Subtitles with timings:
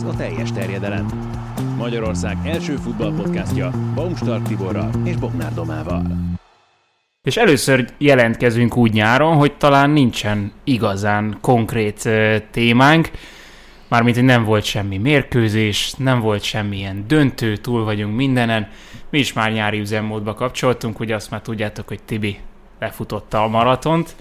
[0.00, 1.06] Ez a teljes terjedelem.
[1.76, 6.02] Magyarország első futballpodcastja Baumstark Tiborral és Bognár Domával.
[7.22, 12.08] És először jelentkezünk úgy nyáron, hogy talán nincsen igazán konkrét
[12.50, 13.10] témánk,
[13.88, 18.68] mármint, hogy nem volt semmi mérkőzés, nem volt semmilyen döntő, túl vagyunk mindenen.
[19.10, 22.38] Mi is már nyári üzemmódba kapcsoltunk, ugye azt már tudjátok, hogy Tibi
[22.78, 24.16] lefutotta a maratont,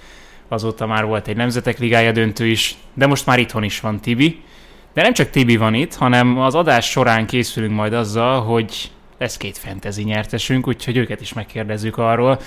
[0.48, 4.48] azóta már volt egy Nemzetek Ligája döntő is, de most már itthon is van Tibi.
[4.94, 9.38] De nem csak Tibi van itt, hanem az adás során készülünk majd azzal, hogy lesz
[9.38, 12.40] két fantasy nyertesünk, úgyhogy őket is megkérdezzük arról,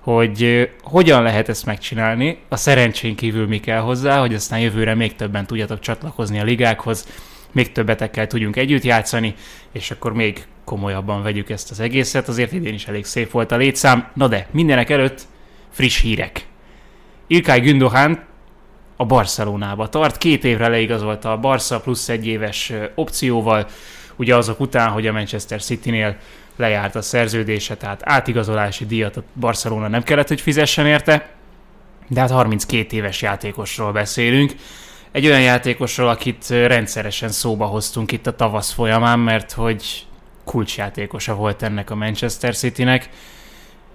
[0.00, 2.38] hogy hogyan lehet ezt megcsinálni.
[2.48, 7.06] A szerencsén kívül mi kell hozzá, hogy aztán jövőre még többen tudjatok csatlakozni a ligákhoz,
[7.52, 9.34] még többetekkel tudjunk együtt játszani,
[9.72, 12.28] és akkor még komolyabban vegyük ezt az egészet.
[12.28, 14.08] Azért idén is elég szép volt a létszám.
[14.14, 15.22] Na de, mindenek előtt
[15.70, 16.46] friss hírek.
[17.26, 18.24] Ilkay Gündogan
[19.04, 20.18] a Barcelonába tart.
[20.18, 23.66] Két évre leigazolta a Barca plusz egy éves opcióval,
[24.16, 26.16] ugye azok után, hogy a Manchester City-nél
[26.56, 31.30] lejárt a szerződése, tehát átigazolási díjat a Barcelona nem kellett, hogy fizessen érte,
[32.08, 34.52] de hát 32 éves játékosról beszélünk.
[35.12, 40.06] Egy olyan játékosról, akit rendszeresen szóba hoztunk itt a tavasz folyamán, mert hogy
[40.44, 43.08] kulcsjátékosa volt ennek a Manchester Citynek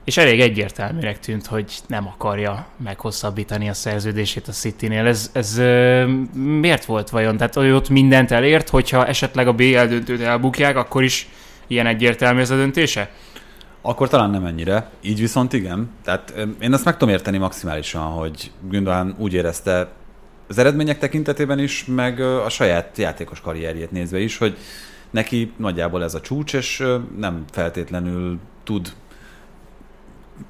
[0.03, 5.05] és elég egyértelműnek tűnt, hogy nem akarja meghosszabbítani a szerződését a City-nél.
[5.05, 5.55] Ez, ez
[6.33, 7.37] miért volt vajon?
[7.37, 11.27] Tehát hogy ott mindent elért, hogyha esetleg a BL döntőt elbukják, akkor is
[11.67, 13.09] ilyen egyértelmű ez a döntése?
[13.81, 15.89] Akkor talán nem ennyire, így viszont igen.
[16.03, 19.91] Tehát én azt meg tudom érteni maximálisan, hogy Gündogan úgy érezte
[20.47, 24.57] az eredmények tekintetében is, meg a saját játékos karrierjét nézve is, hogy
[25.09, 26.83] neki nagyjából ez a csúcs, és
[27.17, 28.93] nem feltétlenül tud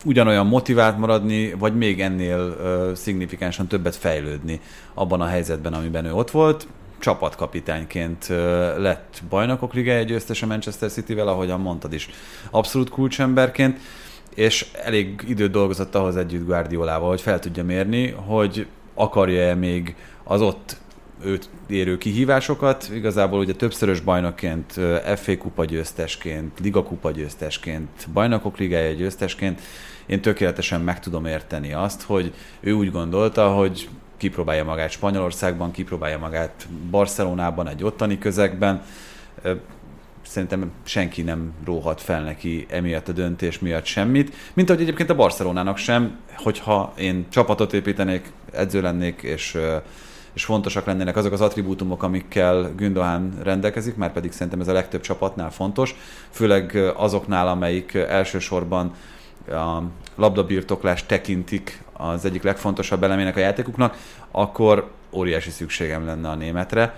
[0.06, 4.60] ugyanolyan motivált maradni, vagy még ennél uh, szignifikánsan többet fejlődni
[4.94, 6.68] abban a helyzetben, amiben ő ott volt.
[7.00, 8.38] Csapatkapitányként uh,
[8.78, 12.10] lett bajnokok ligája győztes a Manchester City-vel, ahogyan mondtad is,
[12.52, 13.80] abszolút kulcsemberként,
[14.36, 20.42] és elég időt dolgozott ahhoz együtt Guardiolával, hogy fel tudja mérni, hogy akarja-e még az
[20.42, 20.78] ott
[21.24, 22.90] őt érő kihívásokat.
[22.94, 24.74] Igazából ugye többszörös bajnokként,
[25.16, 29.62] FA kupa győztesként, Liga kupa győztesként, bajnokok ligája győztesként
[30.10, 36.18] én tökéletesen meg tudom érteni azt, hogy ő úgy gondolta, hogy kipróbálja magát Spanyolországban, kipróbálja
[36.18, 38.82] magát Barcelonában, egy ottani közegben.
[40.22, 45.16] Szerintem senki nem róhat fel neki emiatt a döntés miatt semmit, mint ahogy egyébként a
[45.16, 49.58] Barcelonának sem, hogyha én csapatot építenék, edző lennék, és
[50.34, 55.02] és fontosak lennének azok az attribútumok, amikkel Gündogan rendelkezik, már pedig szerintem ez a legtöbb
[55.02, 55.96] csapatnál fontos,
[56.30, 58.94] főleg azoknál, amelyik elsősorban
[59.48, 59.82] a
[60.16, 63.98] labdabirtoklást tekintik az egyik legfontosabb elemének a játékuknak,
[64.32, 66.96] akkor óriási szükségem lenne a németre,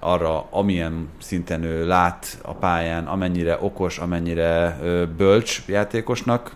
[0.00, 4.78] arra, amilyen szinten ő lát a pályán, amennyire okos, amennyire
[5.16, 6.52] bölcs játékosnak.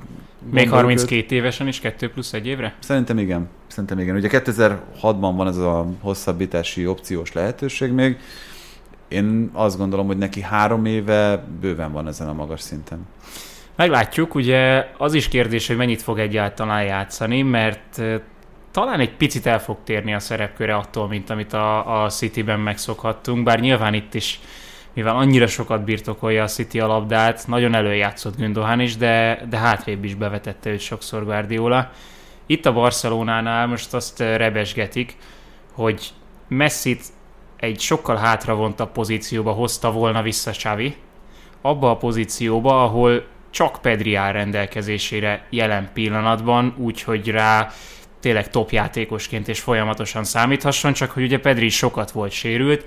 [0.51, 1.31] Még 32 őt.
[1.31, 2.75] évesen is, 2 plusz egy évre?
[2.79, 3.49] Szerintem igen.
[3.67, 4.17] Szerintem igen.
[4.17, 8.17] Ugye 2006-ban van ez a hosszabbítási opciós lehetőség még.
[9.09, 13.07] Én azt gondolom, hogy neki három éve bőven van ezen a magas szinten.
[13.77, 18.03] Meglátjuk, ugye az is kérdés, hogy mennyit fog egyáltalán játszani, mert
[18.71, 23.45] talán egy picit el fog térni a szerepköre attól, mint amit a, a City-ben megszokhattunk,
[23.45, 24.41] bár nyilván itt is,
[24.93, 30.05] mivel annyira sokat birtokolja a City a labdát, nagyon előjátszott Gündogan is, de, de hátrébb
[30.05, 31.91] is bevetette őt sokszor Guardiola.
[32.47, 35.17] Itt a Barcelonánál most azt rebesgetik,
[35.73, 36.13] hogy
[36.49, 37.03] Messit
[37.57, 40.97] egy sokkal hátravontabb pozícióba hozta volna vissza Xavi,
[41.61, 47.71] abba a pozícióba, ahol csak Pedri áll rendelkezésére jelen pillanatban, úgyhogy rá
[48.21, 52.85] tényleg top játékosként és folyamatosan számíthasson, csak hogy ugye Pedri sokat volt sérült,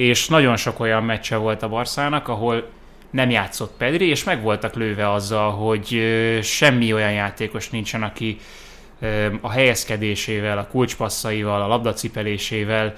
[0.00, 2.68] és nagyon sok olyan meccse volt a Barszának, ahol
[3.10, 6.02] nem játszott Pedri, és meg voltak lőve azzal, hogy
[6.42, 8.36] semmi olyan játékos nincsen, aki
[9.40, 12.94] a helyezkedésével, a kulcspasszaival, a labdacipelésével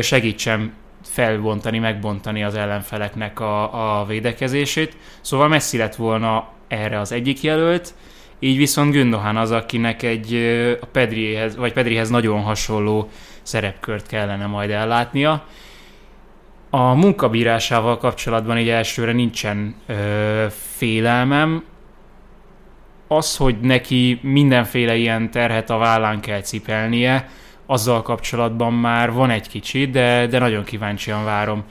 [0.00, 0.72] segítsen
[1.04, 4.96] felbontani, megbontani az ellenfeleknek a, a védekezését.
[5.20, 7.94] Szóval Messi lett volna erre az egyik jelölt,
[8.38, 10.34] így viszont Gündohan az, akinek egy
[10.80, 13.08] a Pedrihez, vagy Pedrihez nagyon hasonló
[13.42, 15.46] szerepkört kellene majd ellátnia.
[16.70, 20.46] A munkabírásával kapcsolatban így elsőre nincsen ö,
[20.76, 21.64] félelmem.
[23.08, 27.28] Az, hogy neki mindenféle ilyen terhet a vállán kell cipelnie,
[27.66, 31.64] azzal kapcsolatban már van egy kicsi, de, de nagyon kíváncsian várom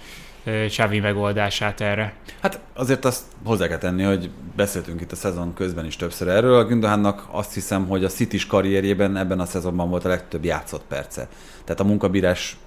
[0.70, 2.14] Csávi megoldását erre.
[2.42, 6.56] Hát azért azt hozzá kell tenni, hogy beszéltünk itt a szezon közben is többször erről.
[6.56, 10.84] A Gündohánnak azt hiszem, hogy a city karrierjében ebben a szezonban volt a legtöbb játszott
[10.88, 11.28] perce.
[11.64, 12.58] Tehát a munkabírás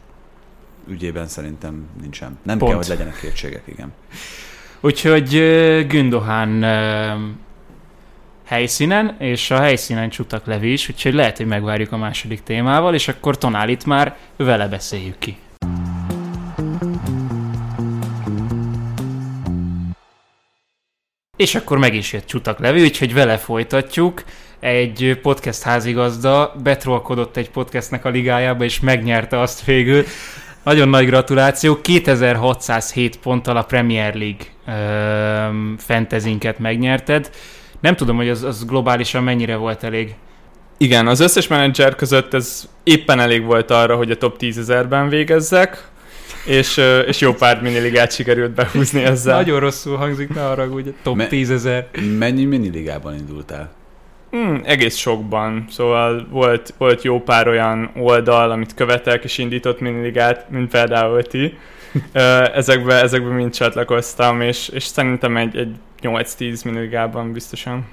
[0.88, 2.38] ügyében szerintem nincsen.
[2.42, 2.70] Nem Pont.
[2.70, 3.92] kell, hogy legyenek kétségek, igen.
[4.80, 5.28] Úgyhogy
[5.88, 6.62] Gündohán
[8.44, 13.08] helyszínen, és a helyszínen csuktak Levi is, úgyhogy lehet, hogy megvárjuk a második témával, és
[13.08, 15.36] akkor Tonálit már vele beszéljük ki.
[21.36, 24.24] És akkor meg is jött Csutak Levi, úgyhogy vele folytatjuk.
[24.60, 30.04] Egy podcast házigazda betrolkodott egy podcastnek a ligájába, és megnyerte azt végül.
[30.64, 31.80] Nagyon nagy gratuláció.
[31.80, 37.30] 2607 ponttal a Premier League ö, fantazinket megnyerted.
[37.80, 40.14] Nem tudom, hogy az, az globálisan mennyire volt elég.
[40.76, 45.08] Igen, az összes menedzser között ez éppen elég volt arra, hogy a top 10 ezerben
[45.08, 45.88] végezzek,
[46.46, 49.36] és, és jó pár miniligát sikerült behúzni ezzel.
[49.36, 51.88] Nagyon rosszul hangzik, ne arra, hogy top Me- 10 ezer.
[52.18, 53.72] Mennyi miniligában indultál?
[54.32, 55.64] Hmm, egész sokban.
[55.70, 61.58] Szóval volt, volt jó pár olyan oldal, amit követek és indított miniligát, mint például ti.
[62.54, 67.86] ezekbe, ezekbe mind csatlakoztam, és, és szerintem egy, egy 8-10 milligábban biztosan.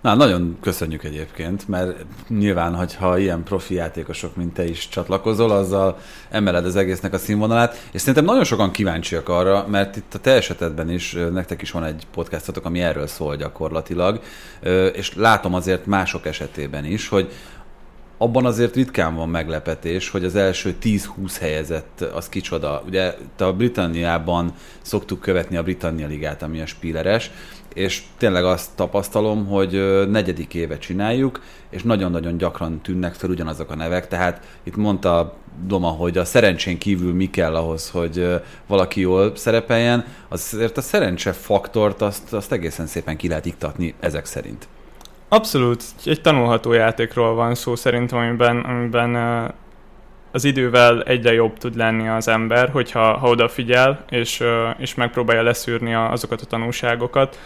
[0.00, 5.98] Na, nagyon köszönjük egyébként, mert nyilván, hogyha ilyen profi játékosok, mint te is csatlakozol, azzal
[6.30, 10.30] emeled az egésznek a színvonalát, és szerintem nagyon sokan kíváncsiak arra, mert itt a te
[10.30, 14.20] esetedben is, nektek is van egy podcastotok, ami erről szól gyakorlatilag,
[14.92, 17.32] és látom azért mások esetében is, hogy
[18.18, 22.82] abban azért ritkán van meglepetés, hogy az első 10-20 helyezett az kicsoda.
[22.86, 24.52] Ugye a Britanniában
[24.82, 27.30] szoktuk követni a Britannia ligát, ami a spíleres,
[27.78, 31.40] és tényleg azt tapasztalom, hogy negyedik éve csináljuk,
[31.70, 35.34] és nagyon-nagyon gyakran tűnnek fel ugyanazok a nevek, tehát itt mondta
[35.66, 41.32] Doma, hogy a szerencsén kívül mi kell ahhoz, hogy valaki jól szerepeljen, azért a szerencse
[41.32, 44.68] faktort azt, azt egészen szépen ki lehet iktatni ezek szerint.
[45.28, 49.14] Abszolút, egy tanulható játékról van szó szerintem, amiben, amiben
[50.30, 54.42] az idővel egyre jobb tud lenni az ember, hogyha ha odafigyel, és,
[54.78, 57.38] és megpróbálja leszűrni azokat a tanulságokat,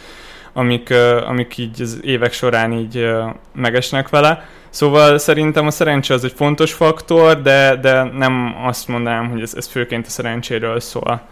[0.52, 0.94] amik,
[1.26, 3.10] amik így az évek során így
[3.54, 4.46] megesnek vele.
[4.70, 9.54] Szóval szerintem a szerencse az egy fontos faktor, de, de nem azt mondanám, hogy ez,
[9.54, 11.22] ez főként a szerencséről szól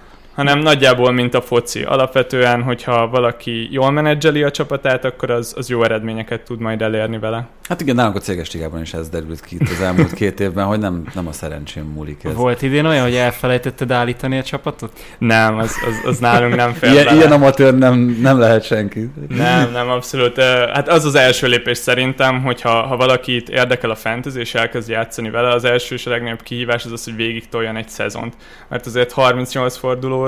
[0.40, 1.82] hanem nagyjából, mint a foci.
[1.82, 7.18] Alapvetően, hogyha valaki jól menedzseli a csapatát, akkor az, az jó eredményeket tud majd elérni
[7.18, 7.48] vele.
[7.68, 10.78] Hát igen, nálunk a céges ligában is ez derült ki az elmúlt két évben, hogy
[10.78, 12.34] nem, nem a szerencsém múlik ez.
[12.34, 14.92] Volt idén olyan, hogy elfelejtetted állítani a csapatot?
[15.18, 19.10] Nem, az, az, az nálunk nem fél ilyen, ilyen amatőr nem, nem lehet senki.
[19.28, 20.42] Nem, nem, abszolút.
[20.72, 25.30] Hát az az első lépés szerintem, hogyha ha valakit érdekel a fantasy és elkezd játszani
[25.30, 28.34] vele, az első és a legnagyobb kihívás az az, hogy végig toljon egy szezont.
[28.68, 29.76] Mert azért 38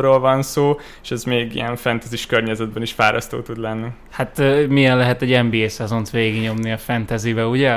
[0.02, 3.86] fordulóról van szó, és ez még ilyen fantasy környezetben is fárasztó tud lenni.
[4.10, 7.70] Hát milyen lehet egy NBA szezont végignyomni a fantasy fantasybe, ugye,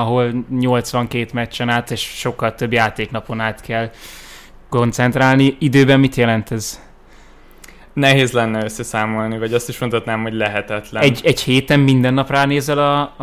[0.00, 3.90] ahol 82 meccsen át és sokkal több játéknapon át kell
[4.68, 5.56] koncentrálni.
[5.58, 6.80] Időben mit jelent ez?
[7.92, 11.02] Nehéz lenne összeszámolni, vagy azt is mondhatnám, hogy lehetetlen.
[11.02, 13.14] Egy, egy héten minden nap ránézel a,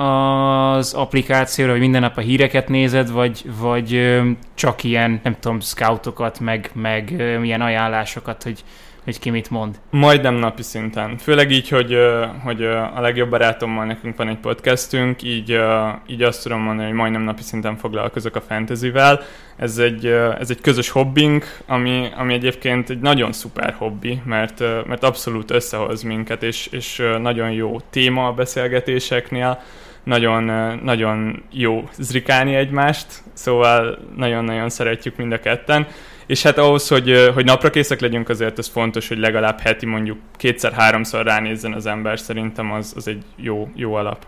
[0.75, 4.19] az applikációra, vagy minden nap a híreket nézed, vagy, vagy
[4.53, 7.11] csak ilyen, nem tudom, scoutokat, meg, meg
[7.43, 8.63] ilyen ajánlásokat, hogy
[9.09, 9.79] hogy ki mit mond.
[9.89, 11.17] Majdnem napi szinten.
[11.17, 11.97] Főleg így, hogy,
[12.43, 15.59] hogy a legjobb barátommal nekünk van egy podcastünk, így,
[16.07, 19.21] így azt tudom mondani, hogy majdnem napi szinten foglalkozok a fantasyvel.
[19.55, 20.05] Ez egy,
[20.39, 26.01] ez egy közös hobbink, ami, ami egyébként egy nagyon szuper hobbi, mert, mert abszolút összehoz
[26.01, 29.61] minket, és, és nagyon jó téma a beszélgetéseknél
[30.03, 30.43] nagyon,
[30.83, 35.87] nagyon jó zrikálni egymást, szóval nagyon-nagyon szeretjük mind a ketten,
[36.29, 40.17] és hát ahhoz, hogy, hogy napra készek legyünk, azért ez fontos, hogy legalább heti mondjuk
[40.37, 44.25] kétszer-háromszor ránézzen az ember, szerintem az, az egy jó, jó alap.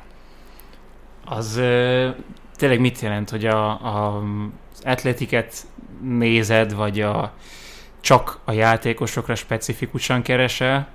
[1.26, 1.62] Az
[2.56, 4.18] tényleg mit jelent, hogy a, a,
[4.74, 5.54] az atletiket
[6.02, 7.34] nézed, vagy a,
[8.00, 10.88] csak a játékosokra specifikusan keresel?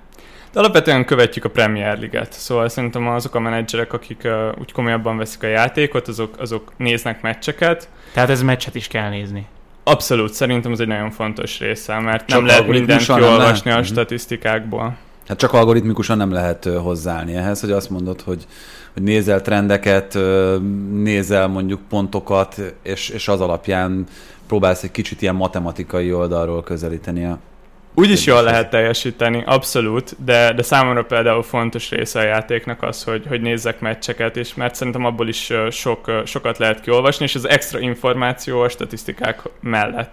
[0.51, 5.17] De alapvetően követjük a Premier Liget, szóval szerintem azok a menedzserek, akik uh, úgy komolyabban
[5.17, 7.89] veszik a játékot, azok, azok néznek meccseket.
[8.13, 9.47] Tehát ez meccset is kell nézni.
[9.87, 13.83] Abszolút, szerintem ez egy nagyon fontos része, mert Csak nem lehet mindent kiolvasni a mhm.
[13.83, 14.97] statisztikákból.
[15.27, 18.45] Hát csak algoritmikusan nem lehet hozzáállni ehhez, hogy azt mondod, hogy,
[18.93, 20.17] hogy nézel trendeket,
[20.91, 24.05] nézel mondjuk pontokat, és, és az alapján
[24.47, 27.39] próbálsz egy kicsit ilyen matematikai oldalról közelíteni a
[27.99, 33.03] úgy is jól lehet teljesíteni, abszolút, de, de számomra például fontos része a játéknak az,
[33.03, 37.49] hogy, hogy nézzek meccseket, és mert szerintem abból is sok, sokat lehet kiolvasni, és az
[37.49, 40.11] extra információ a statisztikák mellett.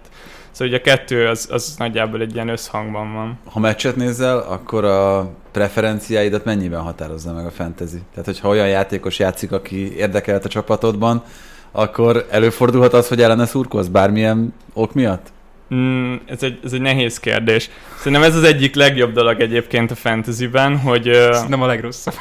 [0.51, 3.39] Szóval ugye a kettő az, az nagyjából egy ilyen összhangban van.
[3.51, 8.01] Ha meccset nézel, akkor a preferenciáidat mennyiben határozza meg a fantasy?
[8.11, 11.23] Tehát, hogyha olyan játékos játszik, aki érdekelt a csapatodban,
[11.71, 15.33] akkor előfordulhat az, hogy ellene szurkolsz bármilyen ok miatt?
[15.73, 17.69] Mm, ez, egy, ez egy nehéz kérdés.
[17.97, 21.07] Szerintem ez az egyik legjobb dolog egyébként a fantasyben, hogy...
[21.07, 22.13] Ez nem a legrosszabb.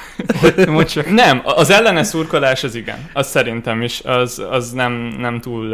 [0.86, 1.10] csak.
[1.10, 3.10] Nem, az ellene szurkolás az igen.
[3.12, 5.68] Az szerintem is, az, az nem, nem túl...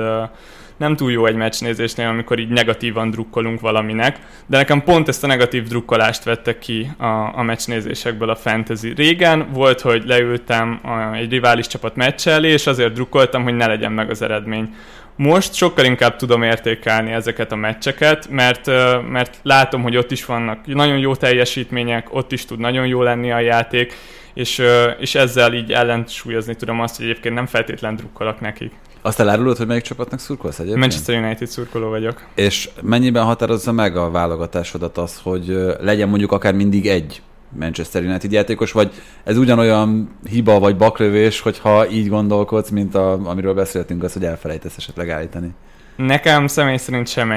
[0.76, 5.26] nem túl jó egy meccsnézésnél, amikor így negatívan drukkolunk valaminek, de nekem pont ezt a
[5.26, 8.92] negatív drukkolást vette ki a, a meccsnézésekből a fantasy.
[8.96, 10.80] Régen volt, hogy leültem
[11.14, 14.74] egy rivális csapat meccs elé, és azért drukkoltam, hogy ne legyen meg az eredmény.
[15.22, 18.66] Most sokkal inkább tudom értékelni ezeket a meccseket, mert,
[19.10, 23.32] mert látom, hogy ott is vannak nagyon jó teljesítmények, ott is tud nagyon jó lenni
[23.32, 23.94] a játék,
[24.34, 24.62] és,
[24.98, 28.72] és ezzel így ellensúlyozni tudom azt, hogy egyébként nem feltétlen drukkolok nekik.
[29.02, 30.80] Azt elárulod, hogy melyik csapatnak szurkolsz egyébként?
[30.80, 32.24] Manchester United szurkoló vagyok.
[32.34, 37.22] És mennyiben határozza meg a válogatásodat az, hogy legyen mondjuk akár mindig egy
[37.59, 38.90] Manchester United játékos, vagy
[39.25, 44.76] ez ugyanolyan hiba vagy baklövés, hogyha így gondolkodsz, mint a, amiről beszéltünk, az, hogy elfelejtesz
[44.76, 45.54] esetleg állítani?
[45.97, 47.30] Nekem személy szerint sem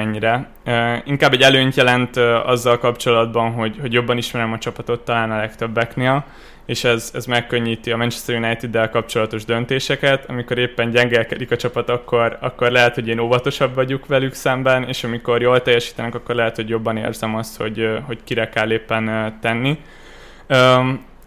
[1.04, 5.36] inkább egy előnyt jelent uh, azzal kapcsolatban, hogy, hogy jobban ismerem a csapatot talán a
[5.36, 6.24] legtöbbeknél,
[6.66, 10.24] és ez, ez megkönnyíti a Manchester United-del kapcsolatos döntéseket.
[10.28, 15.04] Amikor éppen gyengelkedik a csapat, akkor, akkor lehet, hogy én óvatosabb vagyok velük szemben, és
[15.04, 19.78] amikor jól teljesítenek, akkor lehet, hogy jobban érzem azt, hogy, hogy kire kell éppen tenni.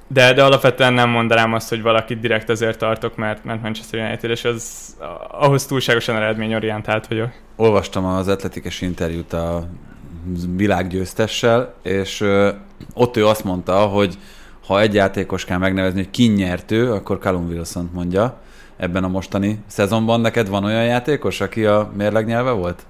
[0.10, 4.30] De, de alapvetően nem mondanám azt, hogy valakit direkt azért tartok, mert, mert Manchester United,
[4.30, 4.96] és az,
[5.28, 7.30] ahhoz túlságosan eredményorientált vagyok.
[7.56, 9.68] Olvastam az atletikes interjút a
[10.56, 12.50] világgyőztessel, és ö,
[12.94, 14.18] ott ő azt mondta, hogy
[14.68, 18.38] ha egy játékos kell megnevezni, hogy ki nyertő, akkor Callum wilson mondja
[18.78, 20.22] ebben a mostani szezonban.
[20.22, 22.86] Neked van olyan játékos, aki a mérlegnyelve volt?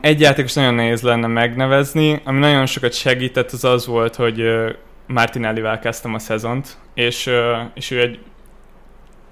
[0.00, 4.68] Egy játékos nagyon nehéz lenne megnevezni, ami nagyon sokat segített, az az volt, hogy uh,
[5.06, 7.30] Martinellivel kezdtem a szezont, és,
[7.74, 8.18] és ő egy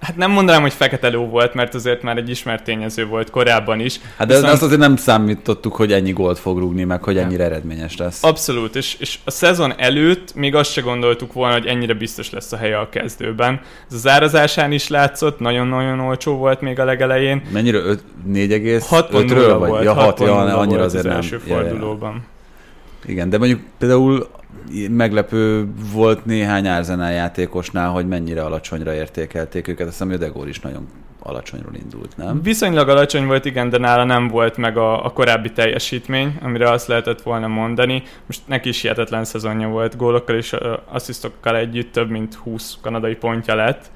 [0.05, 3.81] Hát nem mondanám, hogy fekete ló volt, mert azért már egy ismert tényező volt korábban
[3.81, 4.01] is.
[4.17, 4.53] Hát de Viszont...
[4.53, 8.25] azt azért nem számítottuk, hogy ennyi gólt fog rúgni, meg hogy ennyire eredményes lesz.
[8.25, 12.53] Abszolút, és, és a szezon előtt még azt se gondoltuk volna, hogy ennyire biztos lesz
[12.53, 13.61] a helye a kezdőben.
[13.89, 17.43] Ez az árazásán is látszott, nagyon-nagyon olcsó volt még a legelején.
[17.53, 17.79] Mennyire?
[18.29, 19.69] 4,5-ről vagy?
[19.69, 21.17] Volt, ja, 6, ja, annyira azért az nem.
[21.17, 22.11] első fordulóban.
[22.11, 22.33] Ja, ja.
[23.07, 24.29] Igen, de mondjuk például
[24.91, 29.87] meglepő volt néhány Arsenal játékosnál, hogy mennyire alacsonyra értékelték őket.
[29.87, 30.89] Azt hiszem, hogy Degor is nagyon
[31.25, 32.43] alacsonyról indult, nem?
[32.43, 36.87] Viszonylag alacsony volt, igen, de nála nem volt meg a, a korábbi teljesítmény, amire azt
[36.87, 38.03] lehetett volna mondani.
[38.27, 40.57] Most neki is hihetetlen szezonja volt, gólokkal és
[40.89, 43.91] asszisztokkal együtt több mint 20 kanadai pontja lett,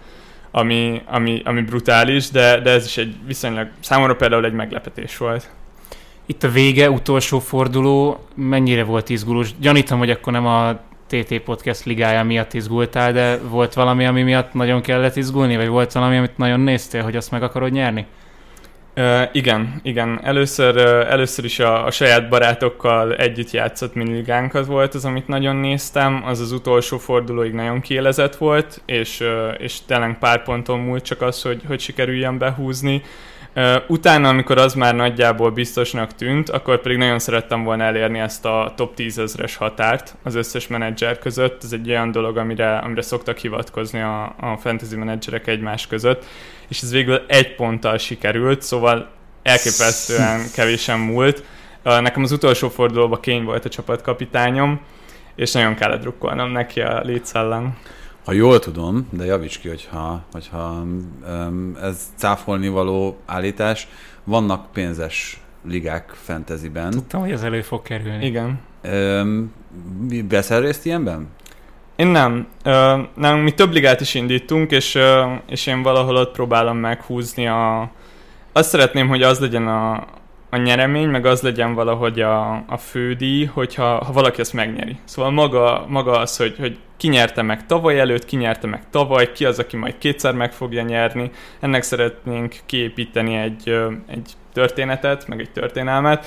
[0.51, 5.51] ami, ami, ami brutális, de, de ez is egy viszonylag, számomra például egy meglepetés volt.
[6.31, 9.51] Itt a vége, utolsó forduló, mennyire volt izgulós?
[9.61, 14.53] Gyanítom, hogy akkor nem a TT Podcast ligája miatt izgultál, de volt valami, ami miatt
[14.53, 18.07] nagyon kellett izgulni, vagy volt valami, amit nagyon néztél, hogy azt meg akarod nyerni?
[18.97, 20.21] Uh, igen, igen.
[20.23, 25.57] Először, uh, először is a, a saját barátokkal együtt játszott miniligánkat volt az, amit nagyon
[25.57, 26.23] néztem.
[26.27, 31.23] Az az utolsó fordulóig nagyon kielezett volt, és, uh, és tényleg pár ponton múlt csak
[31.23, 33.03] az, hogy, hogy sikerüljen behúzni.
[33.87, 38.73] Utána, amikor az már nagyjából biztosnak tűnt, akkor pedig nagyon szerettem volna elérni ezt a
[38.77, 41.65] top 10 ezres határt az összes menedzser között.
[41.65, 46.25] Ez egy olyan dolog, amire, amire szoktak hivatkozni a, a fantasy menedzserek egymás között,
[46.69, 49.11] és ez végül egy ponttal sikerült, szóval
[49.43, 51.45] elképesztően kevésen múlt.
[51.83, 54.81] Nekem az utolsó fordulóban Kény volt a csapatkapitányom,
[55.35, 57.77] és nagyon kellett drukkolnom neki a Leeds ellen.
[58.29, 60.85] Ha jól tudom, de javíts ki, hogyha, hogyha
[61.29, 63.89] um, ez cáfolni való állítás,
[64.25, 66.91] vannak pénzes ligák fantasyben.
[66.91, 68.27] Tudtam, hogy ez elő fog kerülni.
[68.27, 68.61] Igen.
[68.85, 69.53] Um,
[70.29, 71.29] veszel részt ilyenben?
[71.97, 72.47] Én nem.
[72.65, 73.39] Uh, nem.
[73.39, 75.03] Mi több ligát is indítunk, és, uh,
[75.47, 77.91] és én valahol ott próbálom meghúzni a...
[78.53, 80.07] Azt szeretném, hogy az legyen a,
[80.51, 84.97] a nyeremény, meg az legyen valahogy a, a fődíj, hogyha ha valaki ezt megnyeri.
[85.05, 89.33] Szóval maga, maga az, hogy, hogy ki nyerte meg tavaly előtt, ki nyerte meg tavaly,
[89.33, 91.31] ki az, aki majd kétszer meg fogja nyerni.
[91.61, 96.27] Ennek szeretnénk kiépíteni egy, egy történetet, meg egy történelmet.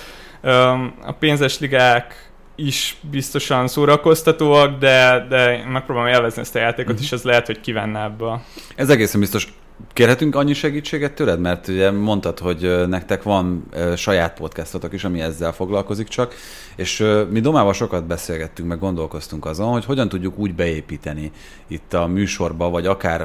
[1.01, 7.05] A pénzes ligák is biztosan szórakoztatóak, de, de megpróbálom élvezni ezt a játékot, uh-huh.
[7.05, 8.41] és ez lehet, hogy kivenne ebből.
[8.75, 9.47] Ez egészen biztos.
[9.93, 11.39] Kérhetünk annyi segítséget tőled?
[11.39, 16.33] Mert ugye mondtad, hogy nektek van saját podcastotok is, ami ezzel foglalkozik csak,
[16.75, 21.31] és mi Domával sokat beszélgettünk, meg gondolkoztunk azon, hogy hogyan tudjuk úgy beépíteni
[21.67, 23.21] itt a műsorba, vagy akár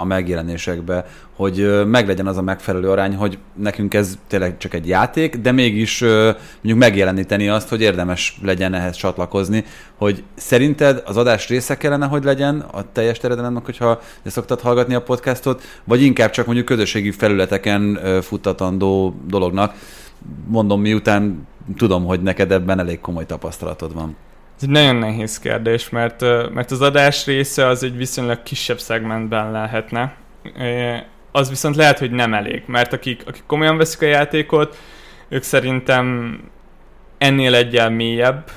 [0.00, 5.36] a megjelenésekbe, hogy meglegyen az a megfelelő arány, hogy nekünk ez tényleg csak egy játék,
[5.36, 9.64] de mégis mondjuk megjeleníteni azt, hogy érdemes legyen ehhez csatlakozni,
[9.96, 15.02] hogy szerinted az adás része kellene, hogy legyen a teljes terjedelemnek, hogyha szoktad hallgatni a
[15.02, 19.74] podcastot, vagy inkább csak mondjuk közösségi felületeken futtatandó dolognak.
[20.46, 24.16] Mondom, miután tudom, hogy neked ebben elég komoly tapasztalatod van.
[24.56, 26.20] Ez egy nagyon nehéz kérdés, mert,
[26.54, 30.14] mert az adás része az egy viszonylag kisebb szegmentben lehetne.
[31.36, 34.76] Az viszont lehet, hogy nem elég, mert akik, akik komolyan veszik a játékot,
[35.28, 36.38] ők szerintem
[37.18, 38.50] ennél egyel mélyebb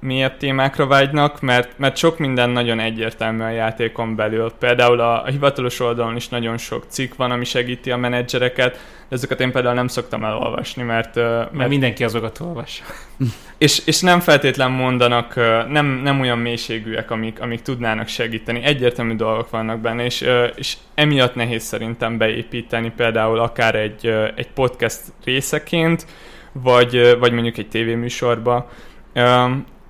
[0.00, 4.52] mélyebb témákra vágynak, mert, mert sok minden nagyon egyértelmű a játékon belül.
[4.58, 8.72] Például a, a hivatalos oldalon is nagyon sok cikk van, ami segíti a menedzsereket,
[9.08, 11.14] de ezeket én például nem szoktam elolvasni, mert...
[11.14, 12.84] Mert, mert mindenki azokat olvassa.
[13.58, 15.34] és, és nem feltétlen mondanak,
[15.68, 18.62] nem, nem olyan mélységűek, amik, amik tudnának segíteni.
[18.62, 25.00] Egyértelmű dolgok vannak benne, és, és emiatt nehéz szerintem beépíteni például akár egy, egy podcast
[25.24, 26.06] részeként,
[26.52, 28.70] vagy, vagy mondjuk egy tévéműsorba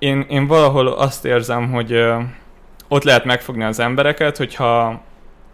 [0.00, 2.04] én, én valahol azt érzem, hogy
[2.88, 5.02] ott lehet megfogni az embereket, hogyha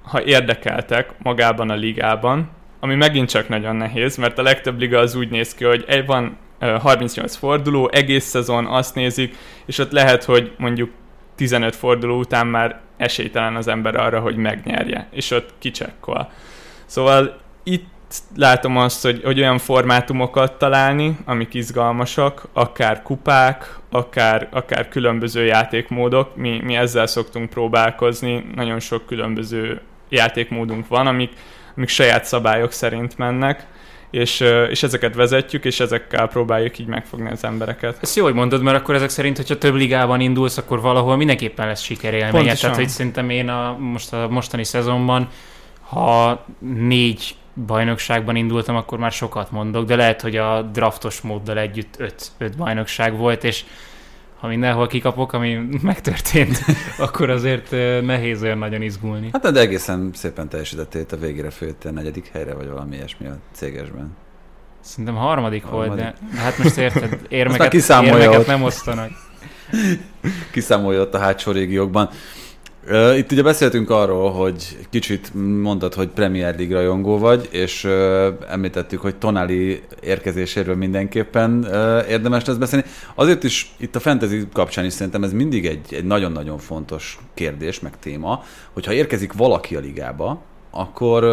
[0.02, 2.50] ha érdekeltek magában a ligában,
[2.80, 6.06] ami megint csak nagyon nehéz, mert a legtöbb liga az úgy néz ki, hogy egy
[6.06, 9.36] van ö, 38 forduló, egész szezon azt nézik,
[9.66, 10.90] és ott lehet, hogy mondjuk
[11.34, 16.30] 15 forduló után már esélytelen az ember arra, hogy megnyerje, és ott kicsekkol.
[16.84, 17.86] Szóval itt
[18.36, 26.36] látom azt, hogy, hogy olyan formátumokat találni, amik izgalmasak, akár kupák, akár, akár különböző játékmódok.
[26.36, 31.32] Mi, mi ezzel szoktunk próbálkozni, nagyon sok különböző játékmódunk van, amik,
[31.76, 33.66] amik saját szabályok szerint mennek,
[34.10, 37.98] és, és ezeket vezetjük, és ezekkel próbáljuk így megfogni az embereket.
[38.00, 41.66] Ezt jó, hogy mondod, mert akkor ezek szerint, hogyha több ligában indulsz, akkor valahol mindenképpen
[41.66, 42.54] lesz sikerélménye.
[42.54, 45.28] Tehát, hogy szerintem én a, most a mostani szezonban,
[45.80, 47.34] ha négy
[47.66, 52.56] bajnokságban indultam, akkor már sokat mondok, de lehet, hogy a draftos móddal együtt öt, öt
[52.56, 53.64] bajnokság volt, és
[54.40, 56.64] ha mindenhol kikapok, ami megtörtént,
[56.98, 57.70] akkor azért
[58.02, 59.28] nehéz olyan nagyon izgulni.
[59.32, 61.48] Hát de egészen szépen teljesítettél a végére
[61.84, 64.16] a negyedik helyre, vagy valami ilyesmi a cégesben.
[64.80, 66.04] Szerintem harmadik, harmadik.
[66.04, 69.10] volt, de hát most érted, érmeket, érmeket nem osztanak.
[70.52, 72.10] Kiszámolja ott a hátsó régiókban.
[73.16, 77.84] Itt ugye beszéltünk arról, hogy kicsit mondtad, hogy Premier League rajongó vagy, és
[78.48, 81.66] említettük, hogy Tonali érkezéséről mindenképpen
[82.08, 82.86] érdemes lesz beszélni.
[83.14, 87.80] Azért is itt a fantasy kapcsán is szerintem ez mindig egy, egy nagyon-nagyon fontos kérdés,
[87.80, 91.24] meg téma, hogyha érkezik valaki a ligába, akkor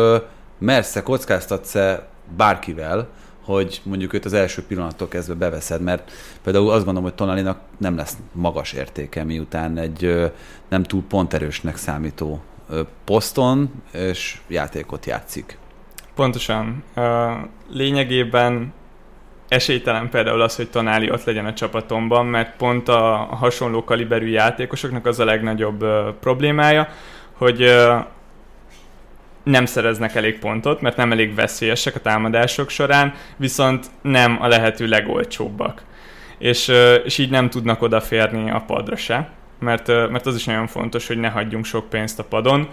[0.60, 3.08] mersz-e, kockáztatsz-e bárkivel,
[3.44, 6.12] hogy mondjuk őt az első pillanattól kezdve beveszed, mert
[6.44, 10.32] például azt gondolom, hogy Tonalinak nem lesz magas értéke, miután egy
[10.70, 12.42] nem túl ponterősnek számító
[13.04, 15.58] poszton és játékot játszik.
[16.16, 16.84] Pontosan.
[17.70, 18.74] Lényegében
[19.48, 25.06] esélytelen például az, hogy Tonali ott legyen a csapatomban, mert pont a hasonló kaliberű játékosoknak
[25.06, 25.86] az a legnagyobb
[26.20, 26.88] problémája,
[27.34, 27.76] hogy
[29.44, 34.88] nem szereznek elég pontot, mert nem elég veszélyesek a támadások során, viszont nem a lehető
[34.88, 35.84] legolcsóbbak.
[36.38, 36.72] És,
[37.04, 39.30] és így nem tudnak odaférni a padra se,
[39.60, 42.68] mert, mert az is nagyon fontos, hogy ne hagyjunk sok pénzt a padon.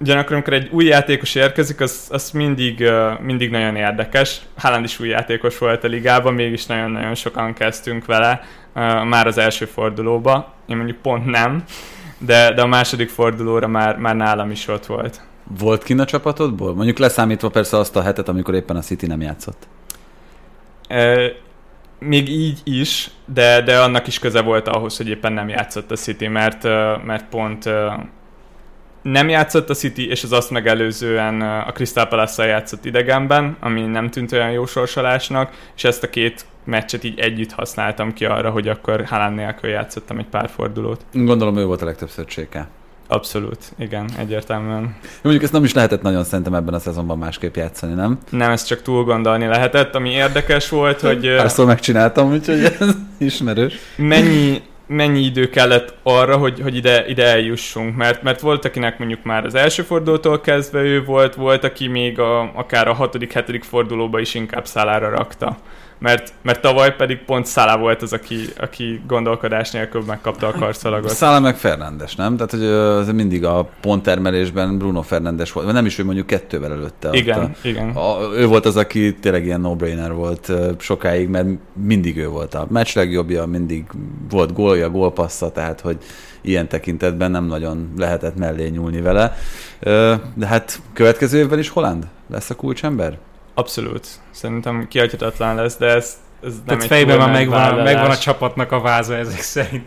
[0.00, 4.40] Ugyanakkor, amikor egy új játékos érkezik, az, az mindig, mindig nagyon érdekes.
[4.56, 8.44] Haaland is új játékos volt a ligában, mégis nagyon-nagyon sokan kezdtünk vele
[9.04, 10.54] már az első fordulóba.
[10.66, 11.64] Én mondjuk pont nem,
[12.18, 15.20] de, de a második fordulóra már, már nálam is ott volt.
[15.58, 16.74] Volt kin a csapatodból?
[16.74, 19.68] Mondjuk leszámítva persze azt a hetet, amikor éppen a City nem játszott.
[20.88, 21.32] E,
[21.98, 25.96] még így is, de, de annak is köze volt ahhoz, hogy éppen nem játszott a
[25.96, 26.62] City, mert,
[27.04, 27.68] mert pont
[29.02, 34.10] nem játszott a City, és az azt megelőzően a Crystal palace játszott idegenben, ami nem
[34.10, 38.68] tűnt olyan jó sorsolásnak, és ezt a két meccset így együtt használtam ki arra, hogy
[38.68, 41.04] akkor Haaland nélkül játszottam egy pár fordulót.
[41.12, 42.68] Gondolom ő volt a legtöbbször cséke.
[43.08, 44.96] Abszolút, igen, egyértelműen.
[45.22, 48.18] Mondjuk ezt nem is lehetett nagyon szerintem ebben a szezonban másképp játszani, nem?
[48.30, 49.94] Nem, ezt csak túl gondolni lehetett.
[49.94, 51.36] Ami érdekes volt, hogy...
[51.36, 53.74] Párszor megcsináltam, úgyhogy ez ismerős.
[53.96, 59.22] Mennyi, mennyi idő kellett arra, hogy, hogy ide, ide eljussunk, mert, mert volt, akinek mondjuk
[59.22, 63.64] már az első fordulótól kezdve ő volt, volt, aki még a, akár a hatodik, hetedik
[63.64, 65.56] fordulóba is inkább szálára rakta
[65.98, 71.10] mert, mert tavaly pedig pont Szálá volt az, aki, aki gondolkodás nélkül megkapta a karszalagot.
[71.10, 72.36] Szálá meg Fernándes, nem?
[72.36, 77.08] Tehát, hogy az mindig a ponttermelésben Bruno Fernándes volt, nem is, hogy mondjuk kettővel előtte.
[77.12, 77.90] Igen, a, igen.
[77.90, 82.66] A, ő volt az, aki tényleg ilyen no-brainer volt sokáig, mert mindig ő volt a
[82.70, 83.84] meccs legjobbja, mindig
[84.30, 85.96] volt gólja, gólpassza, tehát, hogy
[86.40, 89.36] ilyen tekintetben nem nagyon lehetett mellé nyúlni vele.
[90.34, 93.18] De hát következő évben is Holland lesz a kulcsember?
[93.58, 94.06] Abszolút.
[94.30, 97.84] Szerintem kihagyhatatlan lesz, de ez, ez nem Tehát egy fejben már megvan, vállalás.
[97.92, 99.84] megvan a csapatnak a váza ezek szerint.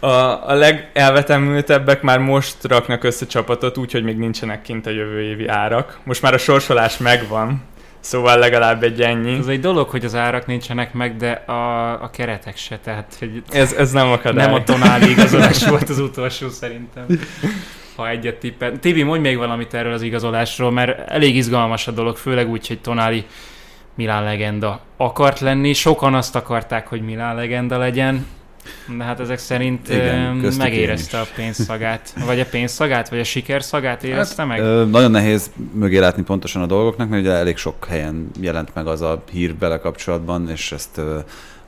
[0.00, 0.06] A,
[0.50, 5.98] a legelvetemültebbek már most raknak össze csapatot, úgyhogy még nincsenek kint a jövő évi árak.
[6.04, 7.62] Most már a sorsolás megvan,
[8.00, 9.38] szóval legalább egy ennyi.
[9.38, 13.42] Ez egy dolog, hogy az árak nincsenek meg, de a, a keretek se, tehát hogy
[13.50, 14.46] Ez, ez nem akadály.
[14.46, 17.06] nem a tonáli igazolás volt az utolsó szerintem.
[17.96, 18.78] Ha egyet tippel.
[18.78, 22.80] Tibi, mondj még valamit erről az igazolásról, mert elég izgalmas a dolog, főleg úgy, hogy
[22.80, 23.24] Tonáli
[23.94, 25.72] Milán legenda akart lenni.
[25.72, 28.26] Sokan azt akarták, hogy Milán legenda legyen,
[28.96, 32.14] de hát ezek szerint Igen, megérezte a pénzszagát.
[32.26, 34.60] Vagy a pénzszagát, vagy a sikerszagát érezte meg?
[34.60, 38.86] Ö, nagyon nehéz mögé látni pontosan a dolgoknak, mert ugye elég sok helyen jelent meg
[38.86, 41.18] az a hír vele kapcsolatban, és ezt ö,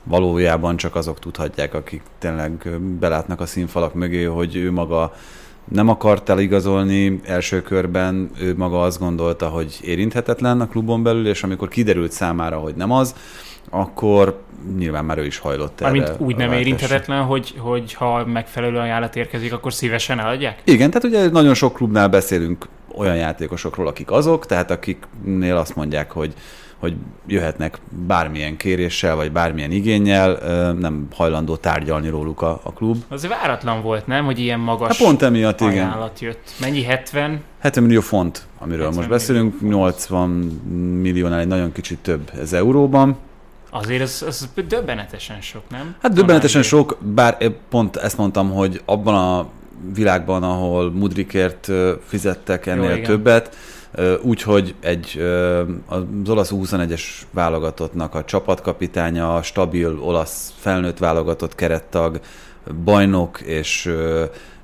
[0.03, 5.13] valójában csak azok tudhatják, akik tényleg belátnak a színfalak mögé, hogy ő maga
[5.71, 11.43] nem akart eligazolni első körben, ő maga azt gondolta, hogy érinthetetlen a klubon belül, és
[11.43, 13.15] amikor kiderült számára, hogy nem az,
[13.69, 14.39] akkor
[14.77, 15.91] nyilván már ő is hajlott erre.
[15.91, 20.61] Mármint úgy nem érinthetetlen, hogy, hogy ha megfelelő ajánlat érkezik, akkor szívesen eladják?
[20.63, 26.11] Igen, tehát ugye nagyon sok klubnál beszélünk olyan játékosokról, akik azok, tehát akiknél azt mondják,
[26.11, 26.33] hogy
[26.79, 26.95] hogy
[27.27, 30.31] jöhetnek bármilyen kéréssel, vagy bármilyen igényel,
[30.79, 33.03] nem hajlandó tárgyalni róluk a, a klub.
[33.07, 34.25] Az váratlan volt, nem?
[34.25, 35.93] Hogy ilyen magas Hát pont emiatt, igen.
[36.19, 36.51] jött.
[36.59, 36.83] Mennyi?
[36.83, 37.41] 70?
[37.59, 40.29] 70 millió font, amiről 70 most beszélünk, 80
[41.01, 43.17] milliónál egy nagyon kicsit több ez euróban.
[43.69, 45.95] Azért ez, ez döbbenetesen sok, nem?
[46.01, 46.85] Hát döbbenetesen Tonáli.
[46.87, 47.37] sok, bár
[47.69, 49.47] pont ezt mondtam, hogy abban a
[49.93, 51.71] világban, ahol Mudrikért
[52.05, 53.03] fizettek ennél igen.
[53.03, 53.55] többet,
[54.21, 55.21] úgyhogy egy
[55.87, 62.19] az olasz 21-es válogatottnak a csapatkapitánya, a stabil olasz felnőtt válogatott kerettag,
[62.83, 63.93] bajnok, és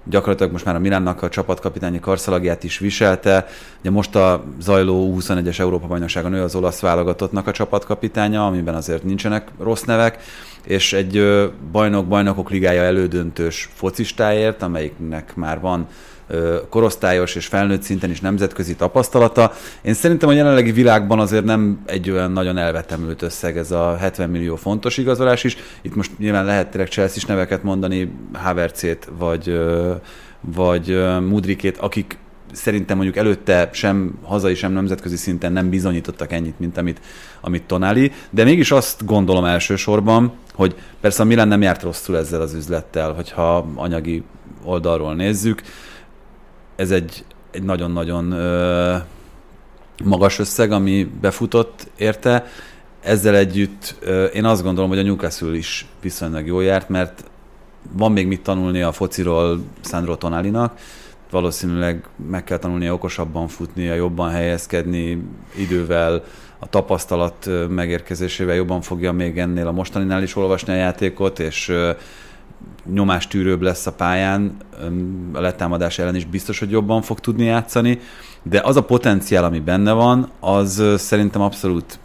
[0.03, 3.47] gyakorlatilag most már a Milánnak a csapatkapitányi karszalagját is viselte.
[3.79, 9.47] Ugye most a zajló 21-es Európa-bajnokságon ő az olasz válogatottnak a csapatkapitánya, amiben azért nincsenek
[9.59, 10.19] rossz nevek,
[10.65, 11.23] és egy
[11.71, 15.87] bajnok-bajnokok ligája elődöntős focistáért, amelyiknek már van
[16.69, 19.53] korosztályos és felnőtt szinten is nemzetközi tapasztalata.
[19.81, 24.29] Én szerintem a jelenlegi világban azért nem egy olyan nagyon elvetemült összeg ez a 70
[24.29, 25.57] millió fontos igazolás is.
[25.81, 29.59] Itt most nyilván lehet tényleg Chelsea neveket mondani, Havertzét vagy,
[30.41, 32.17] vagy Mudrikét, akik
[32.51, 37.01] szerintem mondjuk előtte sem hazai, sem nemzetközi szinten nem bizonyítottak ennyit, mint amit,
[37.41, 42.41] amit Tonali, de mégis azt gondolom elsősorban, hogy persze a Milan nem járt rosszul ezzel
[42.41, 44.23] az üzlettel, hogyha anyagi
[44.63, 45.61] oldalról nézzük,
[46.75, 48.25] ez egy, egy nagyon-nagyon
[50.03, 52.45] magas összeg, ami befutott érte.
[53.01, 53.95] Ezzel együtt
[54.33, 57.23] én azt gondolom, hogy a Newcastle is viszonylag jól járt, mert
[57.91, 60.73] van még mit tanulni a fociról Sandro Tonalinak,
[61.31, 65.23] valószínűleg meg kell tanulnia okosabban futnia, jobban helyezkedni
[65.55, 66.23] idővel,
[66.59, 71.71] a tapasztalat megérkezésével jobban fogja még ennél a mostaninál is olvasni a játékot, és
[72.93, 74.57] nyomástűrőbb lesz a pályán,
[75.33, 77.99] a letámadás ellen is biztos, hogy jobban fog tudni játszani,
[78.43, 81.99] de az a potenciál, ami benne van, az szerintem abszolút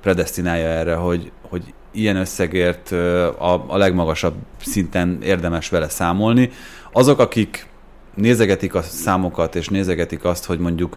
[0.00, 6.50] predestinálja erre, hogy, hogy ilyen összegért a, a legmagasabb szinten érdemes vele számolni.
[6.92, 7.66] Azok, akik
[8.14, 10.96] nézegetik a számokat, és nézegetik azt, hogy mondjuk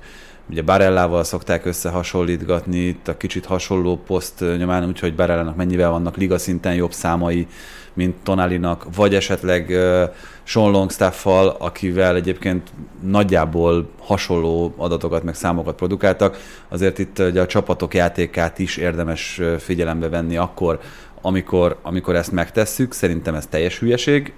[0.49, 6.37] ugye Barellával szokták összehasonlítgatni, itt a kicsit hasonló poszt nyomán, úgyhogy Barellának mennyivel vannak liga
[6.37, 7.47] szinten jobb számai,
[7.93, 10.03] mint Tonalinak, vagy esetleg uh,
[10.43, 12.69] Sean Longstaffal, akivel egyébként
[13.01, 16.37] nagyjából hasonló adatokat meg számokat produkáltak,
[16.69, 20.79] azért itt ugye a csapatok játékát is érdemes figyelembe venni akkor,
[21.21, 22.93] amikor, amikor ezt megtesszük.
[22.93, 24.33] Szerintem ez teljes hülyeség.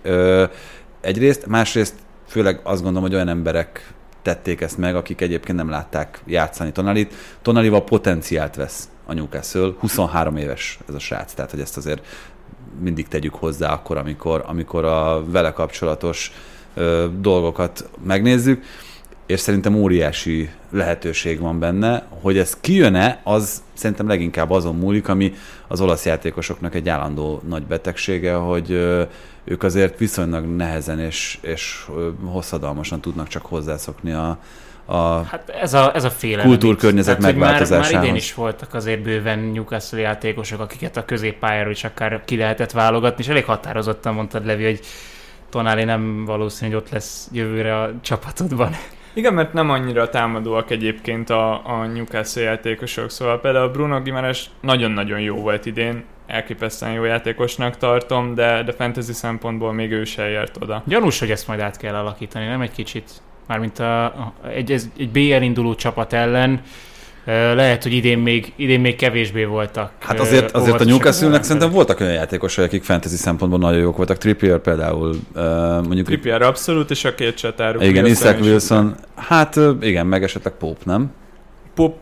[1.01, 1.93] Egyrészt, másrészt
[2.27, 3.93] főleg azt gondolom, hogy olyan emberek
[4.25, 7.13] tették ezt meg, akik egyébként nem látták játszani Tonalit.
[7.41, 12.05] Tonalival potenciált vesz a Newcastle, 23 éves ez a srác, tehát hogy ezt azért
[12.79, 16.31] mindig tegyük hozzá akkor, amikor, amikor a vele kapcsolatos
[16.73, 18.63] ö, dolgokat megnézzük,
[19.25, 25.33] és szerintem óriási lehetőség van benne, hogy ez kijön-e, az szerintem leginkább azon múlik, ami
[25.67, 29.03] az olasz játékosoknak egy állandó nagy betegsége, hogy ö,
[29.45, 31.85] ők azért viszonylag nehezen és, és
[32.23, 34.37] hosszadalmasan tudnak csak hozzászokni a,
[34.85, 36.47] a Hát ez a, ez a félelem.
[36.47, 37.17] Kultúrkörnyezet.
[37.17, 38.05] Tehát, hogy már, már megváltozásához.
[38.07, 43.23] idén is voltak azért bőven Newcastle játékosok, akiket a középpályáról is akár ki lehetett válogatni,
[43.23, 44.79] és elég határozottan mondtad, Levi, hogy
[45.49, 48.75] Tonali nem valószínű, hogy ott lesz jövőre a csapatodban.
[49.13, 55.19] Igen, mert nem annyira támadóak egyébként a, a Newcastle játékosok, szóval például Bruno Gimares nagyon-nagyon
[55.19, 60.57] jó volt idén, elképesztően jó játékosnak tartom, de, de fantasy szempontból még ő se ért
[60.61, 60.83] oda.
[60.85, 63.09] Gyanús, hogy ezt majd át kell alakítani, nem egy kicsit?
[63.47, 66.61] Mármint a, a, egy, ez- egy BL induló csapat ellen
[67.53, 69.91] lehet, hogy idén még, idén még kevésbé voltak.
[69.99, 74.17] Hát azért, azért a Newcastle-nek szerintem voltak olyan játékosai, akik fantasy szempontból nagyon jók voltak.
[74.17, 75.15] Trippier például,
[75.83, 76.05] mondjuk...
[76.05, 77.83] Trippier abszolút, és a két csatáruk.
[77.83, 78.45] igen, Isaac is.
[78.45, 78.95] Wilson.
[79.15, 81.11] Hát igen, meg esetleg Pope, nem?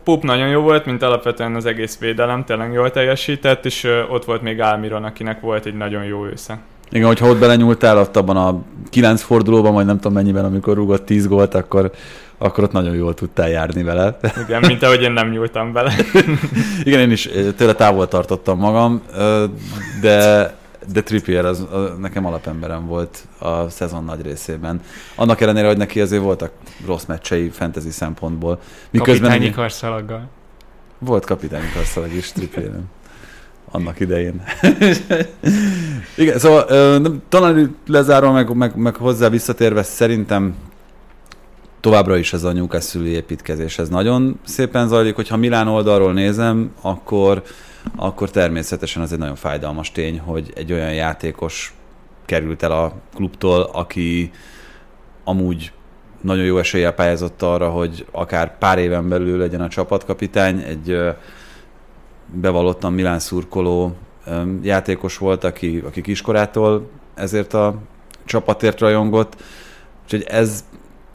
[0.04, 4.42] Pop nagyon jó volt, mint alapvetően az egész védelem, tényleg jól teljesített, és ott volt
[4.42, 6.58] még Almiron, akinek volt egy nagyon jó ősze.
[6.90, 11.06] Igen, hogyha ott belenyúltál, ott abban a kilenc fordulóban, majd nem tudom mennyiben, amikor rúgott
[11.06, 11.90] 10 gólt, akkor,
[12.38, 14.18] akkor ott nagyon jól tudtál járni vele.
[14.44, 15.94] Igen, mint ahogy én nem nyúltam bele.
[16.84, 19.02] Igen, én is tőle távol tartottam magam,
[20.00, 20.54] de,
[20.92, 24.80] de Trippier az, az nekem alapemberem volt a szezon nagy részében.
[25.14, 26.50] Annak ellenére, hogy neki azért voltak
[26.86, 28.60] rossz meccsei fantasy szempontból.
[28.90, 30.28] Miközben Kapitányi ugye- karszalaggal.
[30.98, 32.84] volt kapitányi karszalag is Trippieren.
[33.70, 34.42] Annak idején.
[36.16, 40.54] Igen, szóval ö, talán lezárva, meg, meg, meg hozzá visszatérve, szerintem
[41.80, 45.14] továbbra is ez a newcastle építkezés, ez nagyon szépen zajlik.
[45.14, 47.42] Hogyha Milán oldalról nézem, akkor,
[47.96, 51.74] akkor természetesen az egy nagyon fájdalmas tény, hogy egy olyan játékos
[52.24, 54.30] került el a klubtól, aki
[55.24, 55.72] amúgy
[56.20, 60.98] nagyon jó eséllyel pályázott arra, hogy akár pár éven belül legyen a csapatkapitány, egy
[62.26, 63.96] bevallottan Milán szurkoló
[64.62, 67.74] játékos volt, aki, aki kiskorától ezért a
[68.24, 69.42] csapatért rajongott,
[70.02, 70.64] úgyhogy ez,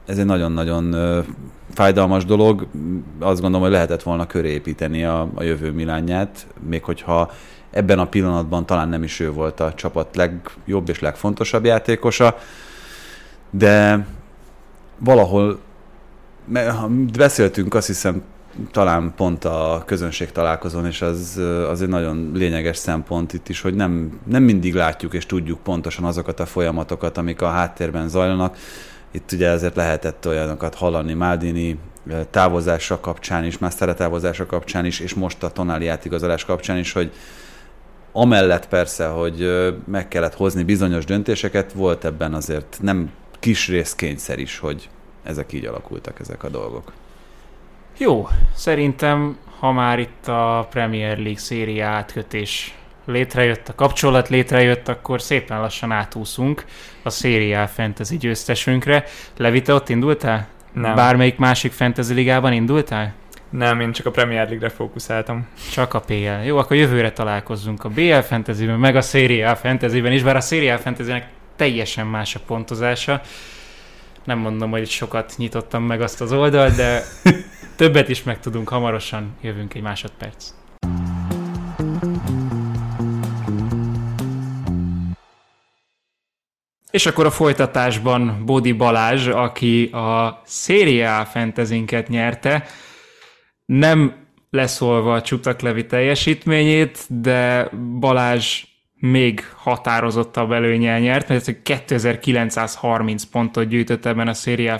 [0.10, 0.95] ez egy nagyon-nagyon
[1.74, 2.67] fájdalmas dolog.
[3.19, 7.32] Azt gondolom, hogy lehetett volna köré építeni a, a jövő Milánját, még hogyha
[7.72, 12.38] ebben a pillanatban talán nem is ő volt a csapat legjobb és legfontosabb játékosa,
[13.50, 14.06] de
[14.98, 15.60] valahol
[17.17, 18.24] beszéltünk azt hiszem
[18.72, 23.76] talán pont a közönség találkozón, és az, az egy nagyon lényeges szempont itt is, hogy
[23.76, 28.58] nem, nem mindig látjuk és tudjuk pontosan azokat a folyamatokat, amik a háttérben zajlanak.
[29.12, 31.80] Itt ugye ezért lehetett olyanokat hallani Maldini
[32.30, 37.12] távozása kapcsán is, Master távozása kapcsán is, és most a Tonali átigazolás kapcsán is, hogy
[38.12, 44.39] amellett persze, hogy meg kellett hozni bizonyos döntéseket, volt ebben azért nem kis rész kényszer
[44.39, 44.89] is, hogy
[45.24, 46.93] ezek így alakultak, ezek a dolgok.
[47.98, 52.78] Jó, szerintem, ha már itt a Premier League széria átkötés
[53.10, 56.65] létrejött, a kapcsolat létrejött, akkor szépen lassan átúszunk
[57.04, 59.04] a szériá fantasy győztesünkre.
[59.38, 60.48] Levi, te ott indultál?
[60.74, 60.95] Nem.
[60.95, 63.13] Bármelyik másik fantasy ligában indultál?
[63.50, 65.48] Nem, én csak a Premier League-re fókuszáltam.
[65.72, 66.43] Csak a PL.
[66.45, 70.41] Jó, akkor jövőre találkozzunk a BL fantasyben, meg a Serie A fantasyben is, bár a
[70.41, 73.22] Serie A fantasynek teljesen más a pontozása.
[74.24, 77.04] Nem mondom, hogy sokat nyitottam meg azt az oldalt, de
[77.76, 79.36] többet is megtudunk hamarosan.
[79.41, 80.59] Jövünk egy másodperc.
[86.91, 91.28] És akkor a folytatásban Bodi Balázs, aki a Serie A
[92.08, 92.65] nyerte,
[93.65, 98.63] nem leszólva a Csutaklevi teljesítményét, de Balázs
[98.99, 104.80] még határozottabb előnyel nyert, mert ez 2930 pontot gyűjtött ebben a Serie A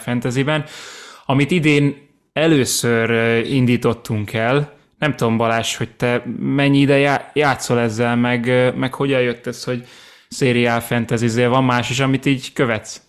[1.26, 3.10] amit idén először
[3.46, 4.78] indítottunk el.
[4.98, 9.64] Nem tudom, Balázs, hogy te mennyi ide já- játszol ezzel, meg, meg hogyan jött ez,
[9.64, 9.88] hogy
[10.76, 13.02] A fantasy van más is, amit így követsz?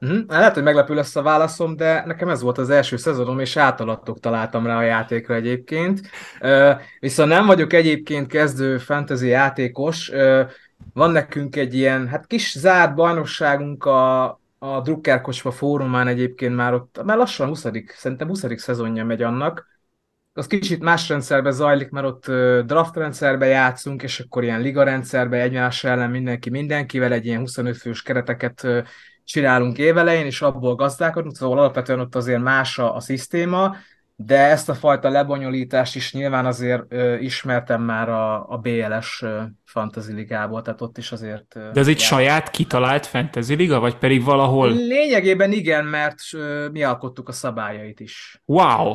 [0.00, 0.18] Uh-huh.
[0.28, 4.20] Lehet, hogy meglepő lesz a válaszom, de nekem ez volt az első szezonom, és átalattok
[4.20, 6.00] találtam rá a játékra egyébként.
[6.40, 10.08] Uh, viszont nem vagyok egyébként kezdő fantasy játékos.
[10.08, 10.40] Uh,
[10.92, 14.24] van nekünk egy ilyen, hát kis zárt bajnokságunk a,
[14.58, 17.66] a Drucker Kocsma fórumán egyébként már ott, már lassan 20.
[17.94, 18.44] szerintem 20.
[18.56, 19.73] szezonja megy annak.
[20.36, 22.24] Az kicsit más rendszerbe zajlik, mert ott
[22.66, 27.76] draft rendszerbe játszunk, és akkor ilyen liga rendszerbe egymás ellen mindenki mindenkivel egy ilyen 25
[27.76, 28.66] fős kereteket
[29.24, 33.76] csinálunk évelején, és abból gazdálkodunk, szóval alapvetően ott azért más a, a szisztéma,
[34.16, 39.42] de ezt a fajta lebonyolítást is nyilván azért ö, ismertem már a, a BLS ö,
[39.64, 41.56] fantasy ligából, tehát ott is azért...
[41.56, 44.70] ö, De ez egy saját kitalált fantasy liga, vagy pedig valahol?
[44.70, 48.42] Lényegében igen, mert ö, mi alkottuk a szabályait is.
[48.44, 48.92] Wow!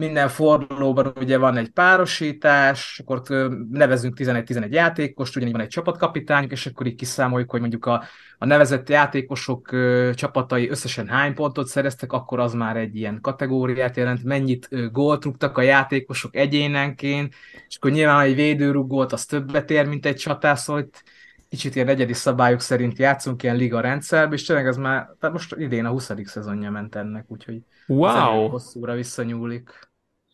[0.00, 3.22] Minden fordulóban ugye van egy párosítás, akkor
[3.70, 8.02] nevezünk 11-11 játékost, ugyanígy van egy csapatkapitányunk, és akkor így kiszámoljuk, hogy mondjuk a,
[8.38, 13.96] a nevezett játékosok ö, csapatai összesen hány pontot szereztek, akkor az már egy ilyen kategóriát
[13.96, 17.34] jelent, mennyit ö, gólt rúgtak a játékosok egyénenként,
[17.68, 21.02] és akkor nyilván egy védőrugót az többet ér, mint egy csatás, szóval itt
[21.48, 25.54] kicsit ilyen egyedi szabályok szerint játszunk ilyen liga rendszerbe, és tényleg ez már, tehát most
[25.58, 26.10] idén a 20.
[26.24, 28.48] szezonja ment ennek, úgyhogy wow.
[28.48, 29.89] hosszúra visszanyúlik.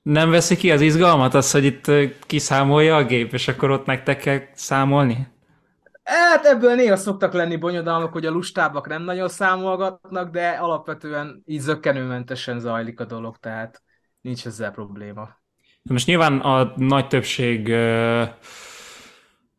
[0.06, 1.90] Nem veszi ki az izgalmat az, hogy itt
[2.26, 5.26] kiszámolja a gép, és akkor ott nektek kell számolni?
[6.04, 11.60] Hát ebből néha szoktak lenni bonyodalmak, hogy a lustábbak nem nagyon számolgatnak, de alapvetően így
[11.60, 13.82] zöggenőmentesen zajlik a dolog, tehát
[14.20, 15.28] nincs ezzel probléma.
[15.82, 17.74] Most nyilván a nagy többség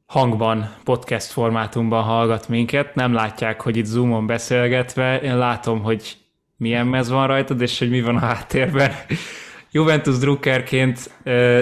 [0.05, 6.17] hangban, podcast formátumban hallgat minket, nem látják, hogy itt Zoomon beszélgetve, én látom, hogy
[6.57, 8.91] milyen mez van rajtad, és hogy mi van a háttérben.
[9.71, 11.11] Juventus drukkerként,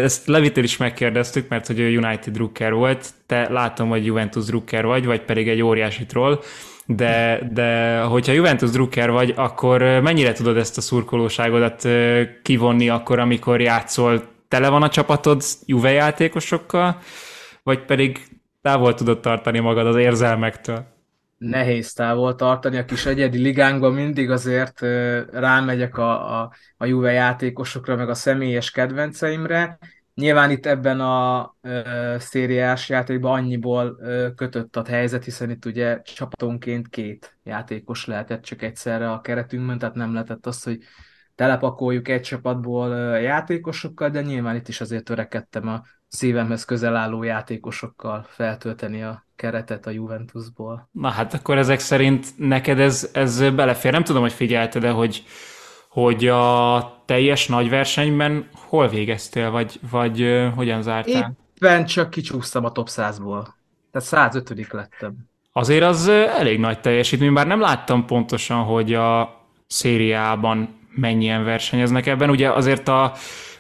[0.02, 4.86] ezt Levitől is megkérdeztük, mert hogy ő United drukker volt, te látom, hogy Juventus drukker
[4.86, 6.40] vagy, vagy pedig egy óriási troll,
[6.86, 11.88] de, de hogyha Juventus drukker vagy, akkor mennyire tudod ezt a szurkolóságodat
[12.44, 17.00] kivonni akkor, amikor játszol, tele van a csapatod Juve játékosokkal,
[17.64, 18.20] vagy pedig
[18.62, 20.95] távol tudod tartani magad az érzelmektől?
[21.38, 22.78] Nehéz távol tartani.
[22.78, 24.82] A kis egyedi ligánkban mindig azért
[25.32, 29.78] rámegyek a, a, a Juve játékosokra, meg a személyes kedvenceimre.
[30.14, 36.02] Nyilván itt ebben a ö, szériás játékban annyiból ö, kötött a helyzet, hiszen itt ugye
[36.02, 40.80] csapatonként két játékos lehetett csak egyszerre a keretünkben, tehát nem lehetett az, hogy
[41.36, 48.26] telepakoljuk egy csapatból játékosokkal, de nyilván itt is azért törekedtem a szívemhez közel álló játékosokkal
[48.30, 50.90] feltölteni a keretet a Juventusból.
[50.92, 53.92] Na hát akkor ezek szerint neked ez, ez belefér.
[53.92, 55.24] Nem tudom, hogy figyelted de hogy,
[55.90, 61.36] hogy a teljes nagy versenyben hol végeztél, vagy, vagy hogyan zártál?
[61.62, 63.48] Éppen csak kicsúsztam a top 100-ból.
[63.92, 65.16] Tehát 105 lettem.
[65.52, 72.30] Azért az elég nagy teljesítmény, bár nem láttam pontosan, hogy a szériában mennyien versenyeznek ebben.
[72.30, 73.14] Ugye azért a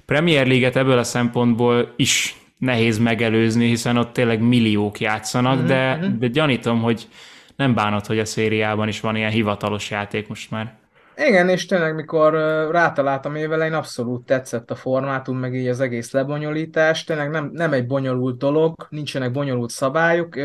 [0.05, 5.65] Premier League-et ebből a szempontból is nehéz megelőzni, hiszen ott tényleg milliók játszanak, mm-hmm.
[5.65, 6.19] de, mhm.
[6.19, 7.07] de gyanítom, hogy
[7.55, 10.73] nem bánod, hogy a szériában is van ilyen hivatalos játék most már.
[11.17, 12.33] Igen, és tényleg mikor
[12.71, 17.03] rátaláltam évelején, abszolút tetszett a formátum, meg így az egész lebonyolítás.
[17.03, 20.35] Tényleg nem, nem egy bonyolult dolog, nincsenek bonyolult szabályok,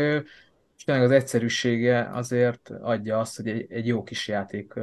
[0.77, 4.73] és tényleg az egyszerűsége azért adja azt, hogy egy, egy jó kis játék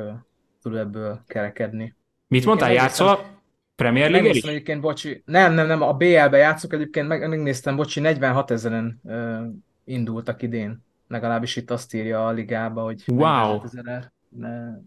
[0.63, 1.95] tud ebből kerekedni.
[2.27, 3.38] Mit mondtál, játszol?
[3.79, 4.43] Premier League is?
[4.43, 9.43] egyébként, bocsi, nem, nem, nem, a BL-be játszok egyébként, meg, megnéztem, bocsi, 46 ezeren uh,
[9.85, 13.61] indultak idén, legalábbis itt azt írja a ligába, hogy wow.
[13.65, 14.13] ezer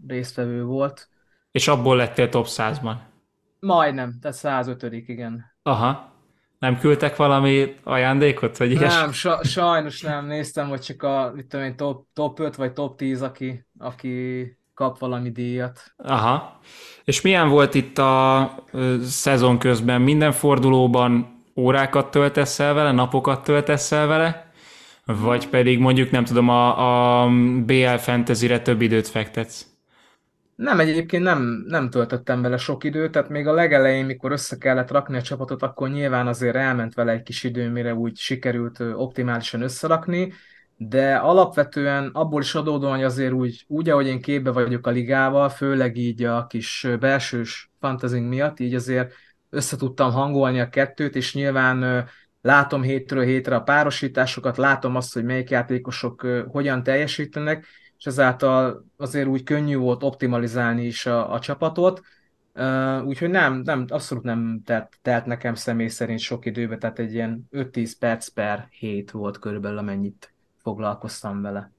[0.08, 1.10] résztvevő volt.
[1.52, 2.96] És abból lettél top 100-ban?
[3.60, 5.46] Majdnem, tehát 105 igen.
[5.64, 6.14] Aha.
[6.60, 8.94] Nem küldtek valami ajándékot, vagy ilyes?
[8.94, 10.26] Nem, sa- sajnos nem.
[10.26, 14.42] Néztem, hogy csak a mit tudom én, top, top 5 vagy top 10, aki, aki
[14.82, 15.94] kap valami díjat.
[15.98, 16.60] Aha.
[17.04, 18.50] És milyen volt itt a
[19.04, 20.02] szezon közben?
[20.02, 24.52] Minden fordulóban órákat töltesz el vele, napokat töltesz el vele?
[25.06, 27.30] Vagy pedig mondjuk nem tudom, a, a
[27.66, 29.66] BL Fantasy-re több időt fektetsz?
[30.56, 34.92] Nem, egyébként nem, nem töltöttem vele sok időt, tehát még a legelején, mikor össze kellett
[34.92, 39.62] rakni a csapatot, akkor nyilván azért elment vele egy kis idő, mire úgy sikerült optimálisan
[39.62, 40.34] összerakni,
[40.88, 45.50] de alapvetően abból is adódóan, hogy azért úgy, úgy, ahogy én képbe vagyok a ligával,
[45.50, 49.14] főleg így a kis belsős fantazing miatt, így azért
[49.50, 52.08] össze tudtam hangolni a kettőt, és nyilván
[52.42, 57.66] látom hétről hétre a párosításokat, látom azt, hogy melyik játékosok hogyan teljesítenek,
[57.98, 62.02] és ezáltal azért úgy könnyű volt optimalizálni is a, a csapatot,
[62.56, 67.14] Uh, úgyhogy nem, nem, abszolút nem telt, telt nekem személy szerint sok időbe, tehát egy
[67.14, 71.72] ilyen 5-10 perc per hét volt körülbelül, amennyit foglalkoztam vele.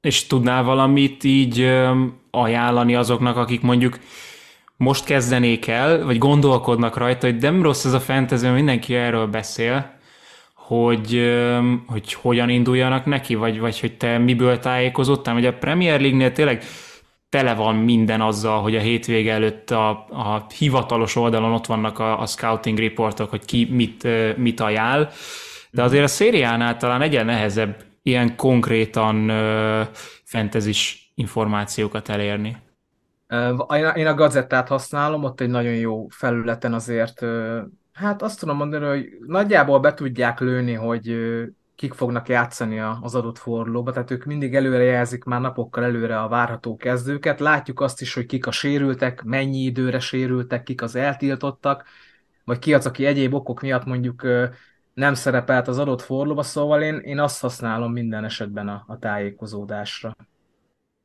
[0.00, 1.70] És tudnál valamit így
[2.30, 3.98] ajánlani azoknak, akik mondjuk
[4.76, 9.96] most kezdenék el, vagy gondolkodnak rajta, hogy nem rossz ez a fantasy, mindenki erről beszél,
[10.54, 11.32] hogy,
[11.86, 16.64] hogy hogyan induljanak neki, vagy, vagy hogy te miből tájékozottál, hogy a Premier League-nél tényleg
[17.28, 22.20] tele van minden azzal, hogy a hétvége előtt a, a hivatalos oldalon ott vannak a,
[22.20, 25.08] a scouting reportok, hogy ki mit, mit ajánl,
[25.70, 29.28] de azért a szériánál talán egyen nehezebb ilyen konkrétan
[30.24, 32.56] fentezis információkat elérni?
[33.94, 37.24] Én a gazettát használom, ott egy nagyon jó felületen azért,
[37.92, 41.16] hát azt tudom mondani, hogy nagyjából be tudják lőni, hogy
[41.74, 46.28] kik fognak játszani az adott fordulóba, tehát ők mindig előre jelzik már napokkal előre a
[46.28, 47.40] várható kezdőket.
[47.40, 51.84] Látjuk azt is, hogy kik a sérültek, mennyi időre sérültek, kik az eltiltottak,
[52.44, 54.26] vagy ki az, aki egyéb okok miatt mondjuk
[54.98, 60.16] nem szerepelt az adott fordulóba, szóval én, én azt használom minden esetben a, a tájékozódásra.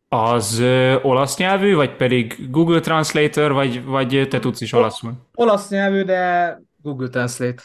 [0.09, 5.13] Az ö, olasz nyelvű, vagy pedig Google Translator, vagy, vagy te tudsz is olaszul?
[5.35, 7.63] Olasz nyelvű, de Google Translate.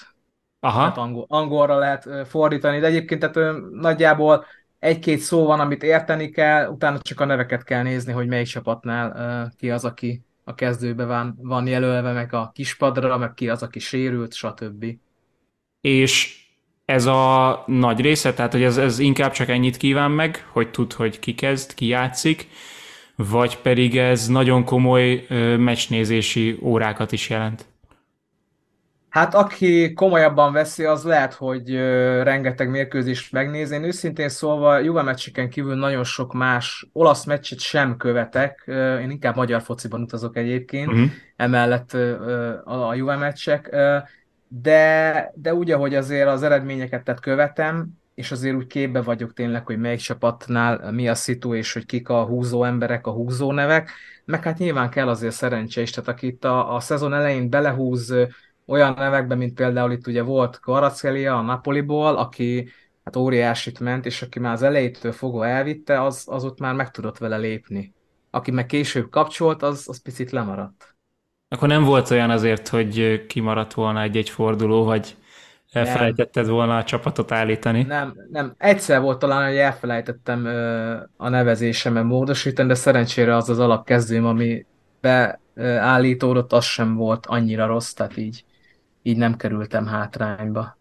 [0.61, 0.79] Aha.
[0.79, 4.45] Tehát angol, angolra lehet fordítani, de egyébként tehát nagyjából
[4.79, 9.53] egy-két szó van, amit érteni kell, utána csak a neveket kell nézni, hogy melyik csapatnál
[9.57, 13.79] ki az, aki a kezdőbe van, van jelölve, meg a kispadra, meg ki az, aki
[13.79, 14.85] sérült, stb.
[15.81, 16.37] És
[16.85, 20.93] ez a nagy része, tehát hogy ez, ez inkább csak ennyit kíván meg, hogy tud,
[20.93, 22.49] hogy ki kezd, ki játszik,
[23.17, 25.27] vagy pedig ez nagyon komoly
[25.59, 27.67] meccsnézési órákat is jelent?
[29.09, 31.75] Hát aki komolyabban veszi, az lehet, hogy
[32.23, 33.71] rengeteg mérkőzést megnéz.
[33.71, 38.63] Én őszintén szólva Juve meccseken kívül nagyon sok más olasz meccset sem követek.
[39.03, 41.11] Én inkább magyar fociban utazok egyébként, uh-huh.
[41.37, 41.93] emellett
[42.65, 43.77] a Juve meccsek.
[44.49, 49.67] De, de úgy, ahogy azért az eredményeket tehát követem, és azért úgy képbe vagyok tényleg,
[49.67, 53.91] hogy melyik csapatnál mi a szitu, és hogy kik a húzó emberek, a húzó nevek,
[54.25, 58.15] meg hát nyilván kell azért szerencse is, tehát aki itt a, a szezon elején belehúz
[58.67, 62.69] olyan nevekben, mint például itt ugye volt Kvaratskhelia a Napoliból, aki
[63.05, 66.91] hát óriásit ment, és aki már az elejétől fogva elvitte, az, az ott már meg
[66.91, 67.95] tudott vele lépni.
[68.31, 70.97] Aki meg később kapcsolt, az, az picit lemaradt.
[71.49, 75.17] Akkor nem volt olyan azért, hogy kimaradt volna egy-egy forduló, vagy
[75.73, 76.55] elfelejtetted nem.
[76.55, 77.83] volna a csapatot állítani?
[77.83, 78.55] Nem, nem.
[78.59, 80.47] Egyszer volt talán, hogy elfelejtettem
[81.17, 84.67] a nevezésemet módosítani, de szerencsére az az alapkezdőm, ami
[85.01, 88.45] beállítódott, az sem volt annyira rossz, tehát így
[89.03, 90.78] így nem kerültem hátrányba.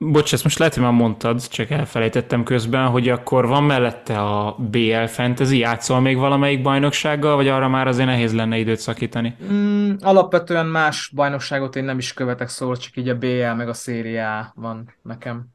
[0.00, 4.56] Bocs, ezt most lehet, hogy már mondtad, csak elfelejtettem közben, hogy akkor van mellette a
[4.58, 9.36] BL Fantasy, játszol még valamelyik bajnoksággal, vagy arra már azért nehéz lenne időt szakítani?
[9.52, 13.72] Mm, alapvetően más bajnokságot én nem is követek, szóval csak így a BL meg a
[13.72, 15.46] szériá van nekem.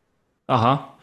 [0.46, 0.98] Aha.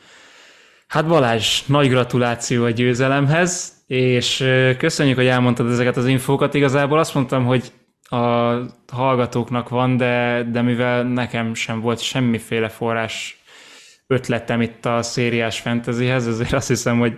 [0.86, 4.44] Hát Balázs, nagy gratuláció a győzelemhez, és
[4.78, 6.54] köszönjük, hogy elmondtad ezeket az infókat.
[6.54, 7.72] Igazából azt mondtam, hogy
[8.10, 8.56] a
[8.92, 13.42] hallgatóknak van, de, de mivel nekem sem volt semmiféle forrás
[14.06, 17.16] ötletem itt a szériás fantasyhez, ezért azt hiszem, hogy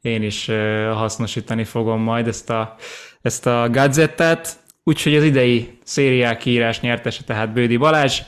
[0.00, 0.50] én is
[0.92, 2.76] hasznosítani fogom majd ezt a,
[3.22, 4.58] ezt a gadgettet.
[4.82, 8.20] Úgyhogy az idei szériák írás nyertese tehát Bődi Balázs,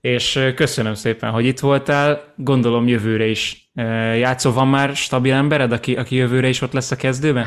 [0.00, 2.34] és köszönöm szépen, hogy itt voltál.
[2.36, 3.70] Gondolom jövőre is
[4.18, 4.52] játszol.
[4.52, 7.46] Van már stabil embered, aki, aki jövőre is ott lesz a kezdőben?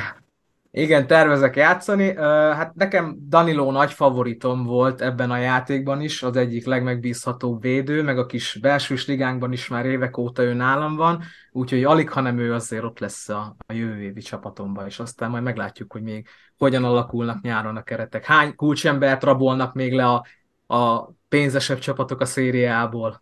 [0.74, 2.16] Igen, tervezek játszani.
[2.18, 8.18] Hát nekem Danilo nagy favoritom volt ebben a játékban is, az egyik legmegbízhatóbb védő, meg
[8.18, 12.54] a kis belsős ligánkban is már évek óta ő nálam van, úgyhogy alig, hanem ő
[12.54, 16.84] azért ott lesz a, a jövő évi csapatomban, és aztán majd meglátjuk, hogy még hogyan
[16.84, 18.26] alakulnak nyáron a keretek.
[18.26, 20.26] Hány kulcsembert rabolnak még le a,
[20.76, 23.22] a pénzesebb csapatok a szériából?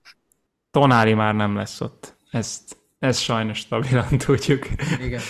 [0.72, 2.16] Tonári már nem lesz ott.
[2.32, 4.66] Ezt, ezt sajnos stabilan tudjuk.
[5.02, 5.22] Igen.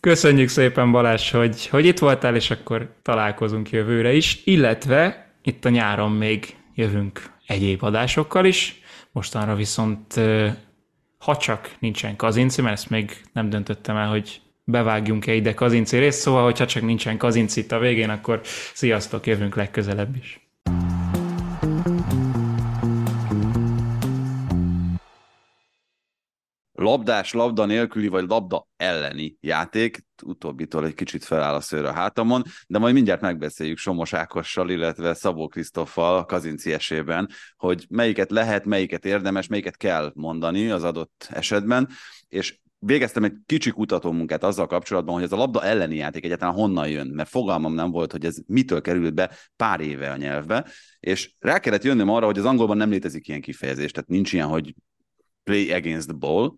[0.00, 5.68] Köszönjük szépen Balázs, hogy, hogy itt voltál, és akkor találkozunk jövőre is, illetve itt a
[5.68, 8.80] nyáron még jövünk egyéb adásokkal is.
[9.12, 10.20] Mostanra viszont
[11.18, 16.20] ha csak nincsen kazinci, mert ezt még nem döntöttem el, hogy bevágjunk-e ide kazinci részt,
[16.20, 18.40] szóval hogyha csak nincsen kazinci itt a végén, akkor
[18.74, 20.49] sziasztok, jövünk legközelebb is.
[26.80, 30.04] Labdás, labda nélküli vagy labda elleni játék.
[30.22, 35.14] Utóbbitól egy kicsit feláll a szőr a hátamon, de majd mindjárt megbeszéljük Somos Ákossal, illetve
[35.14, 41.88] Szabó Krisztoffal Kazinci esében, hogy melyiket lehet, melyiket érdemes, melyiket kell mondani az adott esetben,
[42.28, 46.88] és végeztem egy kicsi kutatómunkát azzal kapcsolatban, hogy ez a labda elleni játék egyáltalán honnan
[46.88, 50.66] jön, mert fogalmam nem volt, hogy ez mitől került be pár éve a nyelvbe,
[51.00, 54.46] és rá kellett jönnöm arra, hogy az angolban nem létezik ilyen kifejezés, tehát nincs ilyen,
[54.46, 54.74] hogy
[55.50, 56.54] play against the ball,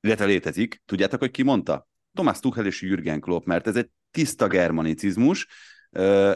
[0.00, 0.82] illetve létezik.
[0.84, 1.88] Tudjátok, hogy ki mondta?
[2.14, 5.46] Thomas Tuchel és Jürgen Klopp, mert ez egy tiszta germanicizmus,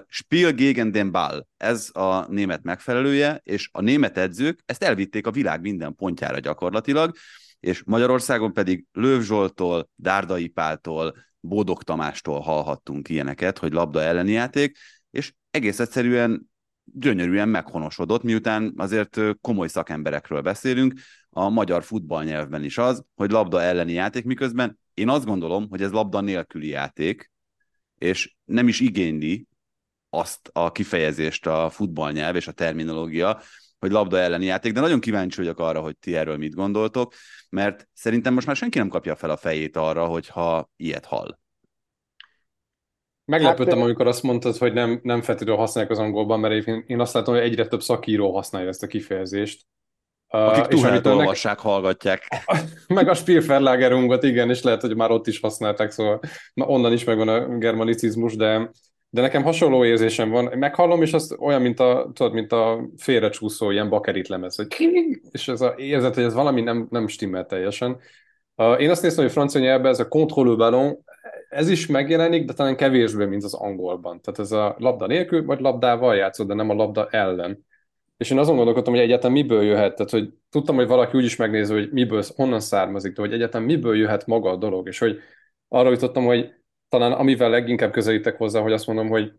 [0.06, 5.30] Spiel gegen den Ball, ez a német megfelelője, és a német edzők ezt elvitték a
[5.30, 7.16] világ minden pontjára gyakorlatilag,
[7.60, 14.76] és Magyarországon pedig Löv Zsoltól, Dárdai Páltól, Bódog Tamástól hallhattunk ilyeneket, hogy labda elleni játék,
[15.10, 16.52] és egész egyszerűen
[16.84, 20.94] gyönyörűen meghonosodott, miután azért komoly szakemberekről beszélünk,
[21.36, 25.90] a magyar futballnyelvben is az, hogy labda elleni játék, miközben én azt gondolom, hogy ez
[25.90, 27.32] labda nélküli játék,
[27.98, 29.46] és nem is igényli
[30.10, 33.40] azt a kifejezést a futballnyelv és a terminológia,
[33.78, 37.12] hogy labda elleni játék, de nagyon kíváncsi vagyok arra, hogy ti erről mit gondoltok,
[37.48, 41.38] mert szerintem most már senki nem kapja fel a fejét arra, hogyha ilyet hall.
[43.24, 47.00] Meglepődtem, hát, amikor azt mondtad, hogy nem, nem feltétlenül használják az angolban, mert én, én
[47.00, 49.66] azt látom, hogy egyre több szakíró használja ezt a kifejezést.
[50.34, 52.22] Akik Tuhánit olvassák, hallgatják.
[52.94, 56.20] Meg a Spielverlagerunkat, igen, és lehet, hogy már ott is használták, szóval
[56.54, 58.70] onnan is megvan a germanicizmus, de,
[59.08, 60.58] de nekem hasonló érzésem van.
[60.58, 64.66] Meghallom, és az olyan, mint a, tudod, mint a félrecsúszó ilyen bakerit lemez, hogy
[65.30, 67.98] és ez a érzet, hogy ez valami nem, nem stimmel teljesen.
[68.78, 71.04] Én azt néztem, hogy francia nyelvben ez a contrôle ballon,
[71.48, 74.20] ez is megjelenik, de talán kevésbé, mint az angolban.
[74.20, 77.64] Tehát ez a labda nélkül, vagy labdával játszod, de nem a labda ellen.
[78.16, 81.36] És én azon gondolkodtam, hogy egyáltalán miből jöhet, tehát hogy tudtam, hogy valaki úgy is
[81.36, 85.18] megnézi, hogy miből, honnan származik, de hogy egyáltalán miből jöhet maga a dolog, és hogy
[85.68, 86.54] arra jutottam, hogy
[86.88, 89.32] talán amivel leginkább közelítek hozzá, hogy azt mondom, hogy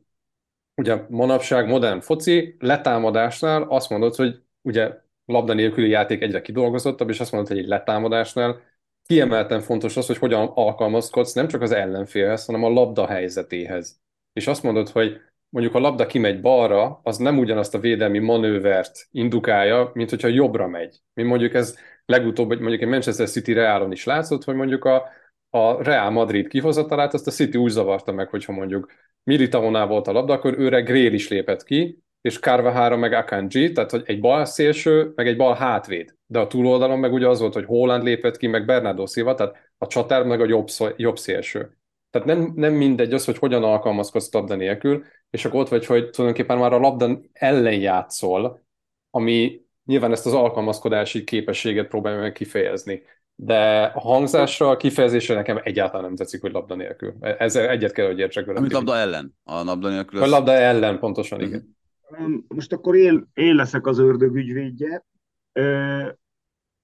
[0.76, 4.93] ugye manapság modern foci, letámadásnál azt mondod, hogy ugye
[5.26, 8.61] labda nélküli játék egyre kidolgozottabb, és azt mondod, hogy egy letámadásnál
[9.05, 13.99] kiemelten fontos az, hogy hogyan alkalmazkodsz nem csak az ellenfélhez, hanem a labda helyzetéhez.
[14.34, 15.21] És azt mondod, hogy
[15.55, 20.67] mondjuk a labda kimegy balra, az nem ugyanazt a védelmi manővert indukálja, mint hogyha jobbra
[20.67, 20.99] megy.
[21.13, 25.03] Mi mondjuk ez legutóbb, mondjuk egy Manchester City Realon is látszott, hogy mondjuk a,
[25.49, 28.91] a Real Madrid kihozatalát, azt a City úgy zavarta meg, hogyha mondjuk
[29.23, 33.91] Militaonál volt a labda, akkor őre Grél is lépett ki, és Carvajal meg Akanji, tehát
[33.91, 36.15] hogy egy bal szélső, meg egy bal hátvéd.
[36.25, 39.55] De a túloldalon meg ugye az volt, hogy Holland lépett ki, meg Bernardo Silva, tehát
[39.77, 41.77] a csatár meg a jobb, jobb szélső.
[42.09, 46.09] Tehát nem, nem mindegy az, hogy hogyan alkalmazkodsz labda nélkül, és akkor ott vagy, hogy
[46.09, 48.63] tulajdonképpen már a labda ellen játszol,
[49.09, 53.01] ami nyilván ezt az alkalmazkodási képességet próbálja meg kifejezni.
[53.35, 57.15] De a hangzásra, a kifejezésre nekem egyáltalán nem tetszik, hogy labda nélkül.
[57.21, 58.59] Ezzel egyet kell, hogy értsek vele.
[58.59, 59.35] Amit labda ellen?
[59.43, 60.21] A labda nélkül?
[60.21, 61.75] A labda ellen, pontosan, igen.
[62.09, 62.33] Mhm.
[62.47, 65.05] Most akkor én, én leszek az ördög ügyvédje.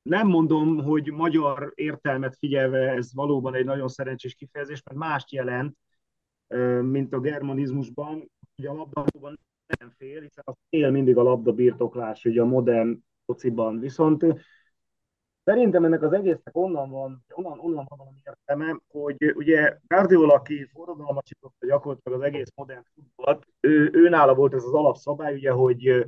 [0.02, 5.78] Nem mondom, hogy magyar értelmet figyelve ez valóban egy nagyon szerencsés kifejezés, mert mást jelent,
[6.82, 8.32] mint a germanizmusban.
[8.58, 9.40] Ugye a labdában
[9.80, 13.80] nem fél, hiszen az fél mindig a labda birtoklás, ugye a modern fociban.
[13.80, 14.26] Viszont
[15.44, 20.66] Szerintem ennek az egésznek onnan van, onnan, onnan van valami értelme, hogy ugye Guardiola, aki
[20.74, 26.06] forradalmasította gyakorlatilag az egész modern futballt, ő, ő nála volt ez az alapszabály, ugye, hogy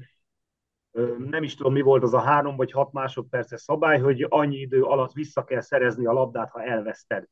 [1.17, 4.83] nem is tudom, mi volt az a három vagy hat másodperces szabály, hogy annyi idő
[4.83, 7.25] alatt vissza kell szerezni a labdát, ha elveszted.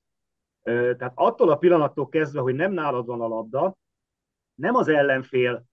[0.64, 3.78] Tehát attól a pillanattól kezdve, hogy nem nálad van a labda,
[4.56, 5.66] nem az ellenfél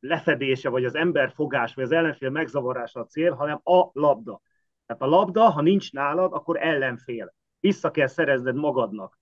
[0.00, 4.40] lefedése, vagy az ember fogás, vagy az ellenfél megzavarása a cél, hanem a labda.
[4.86, 7.34] Tehát a labda, ha nincs nálad, akkor ellenfél.
[7.60, 9.18] Vissza kell szerezned magadnak,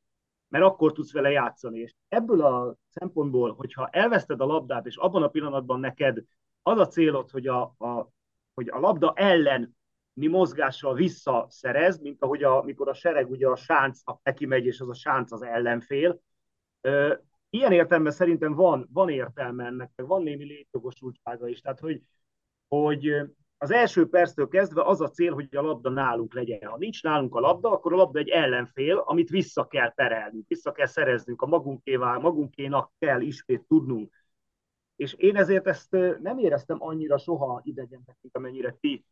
[0.48, 1.78] mert akkor tudsz vele játszani.
[1.78, 6.22] És ebből a szempontból, hogyha elveszted a labdát, és abban a pillanatban neked
[6.66, 8.08] az a célod, hogy a, a,
[8.54, 9.76] hogy a labda ellen
[10.12, 14.80] mi mozgással visszaszerez, mint ahogy a, mikor a sereg ugye a sáncnak neki megy, és
[14.80, 16.20] az a sánc az ellenfél.
[17.50, 21.60] Ilyen értelemben szerintem van, van értelme ennek, van némi létjogosultsága is.
[21.60, 22.02] Tehát, hogy,
[22.68, 23.14] hogy
[23.58, 26.68] az első perctől kezdve az a cél, hogy a labda nálunk legyen.
[26.68, 30.72] Ha nincs nálunk a labda, akkor a labda egy ellenfél, amit vissza kell perelni, vissza
[30.72, 34.25] kell szereznünk, a magunkévá, magunkénak kell ismét tudnunk.
[34.96, 35.90] És én ezért ezt
[36.20, 39.04] nem éreztem annyira soha idegennek, mint amennyire ti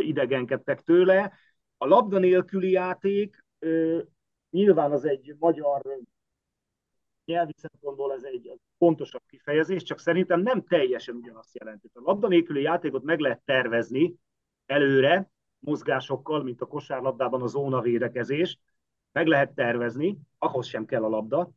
[0.00, 1.32] idegenkedtek tőle.
[1.76, 3.44] A labda nélküli játék
[4.50, 5.82] nyilván az egy magyar
[7.24, 11.90] nyelvi szempontból ez egy pontosabb kifejezés, csak szerintem nem teljesen ugyanazt jelenti.
[11.92, 14.14] A labda nélküli játékot meg lehet tervezni
[14.66, 18.58] előre, mozgásokkal, mint a kosárlabdában a zónavédekezés,
[19.12, 21.50] meg lehet tervezni, ahhoz sem kell a labda.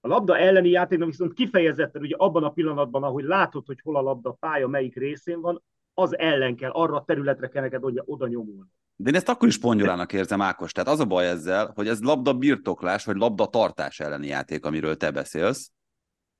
[0.00, 4.00] A labda elleni játéknak viszont kifejezetten ugye abban a pillanatban, ahogy látod, hogy hol a
[4.00, 5.62] labda pálya, melyik részén van,
[5.94, 8.70] az ellen kell, arra a területre kell neked oda, oda nyomulni.
[8.96, 10.72] De én ezt akkor is pongyolának érzem, Ákos.
[10.72, 14.96] Tehát az a baj ezzel, hogy ez labda birtoklás, vagy labda tartás elleni játék, amiről
[14.96, 15.70] te beszélsz.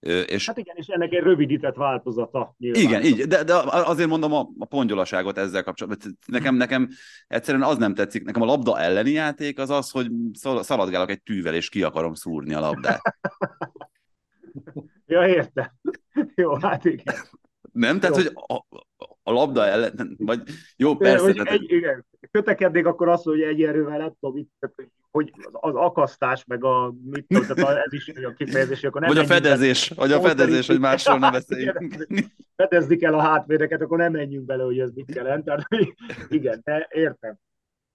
[0.00, 0.46] És...
[0.46, 2.54] Hát igen, és ennek egy rövidített változata.
[2.58, 2.82] Nyilván.
[2.82, 6.16] Igen, így, de, de azért mondom a, a pongyolaságot ezzel kapcsolatban.
[6.26, 6.88] Nekem, nekem
[7.26, 8.24] egyszerűen az nem tetszik.
[8.24, 10.10] Nekem a labda elleni játék az az, hogy
[10.60, 13.00] szaladgálok egy tűvel, és ki akarom szúrni a labdát.
[15.06, 15.70] ja, értem.
[16.34, 17.14] Jó, hát igen.
[17.72, 18.00] Nem?
[18.00, 18.22] Tehát, Jó.
[18.22, 18.64] hogy a,
[19.28, 20.42] a labda ellen, vagy
[20.76, 21.24] jó, persze.
[21.24, 21.52] Hogy tehát...
[21.52, 24.48] egy, igen, kötekednék, akkor azt, hogy egy erővel nem tudom,
[25.10, 29.24] hogy az akasztás, meg a, mit tudom, tehát ez is a kifejezés, akkor nem Vagy
[29.24, 32.06] a fedezés, vagy a fedezés, hogy másról ne beszéljünk.
[32.56, 35.44] Fedezni kell a hátvédeket, akkor nem menjünk bele, hogy ez mit jelent.
[35.44, 35.66] Tehát,
[36.28, 37.38] igen, de értem.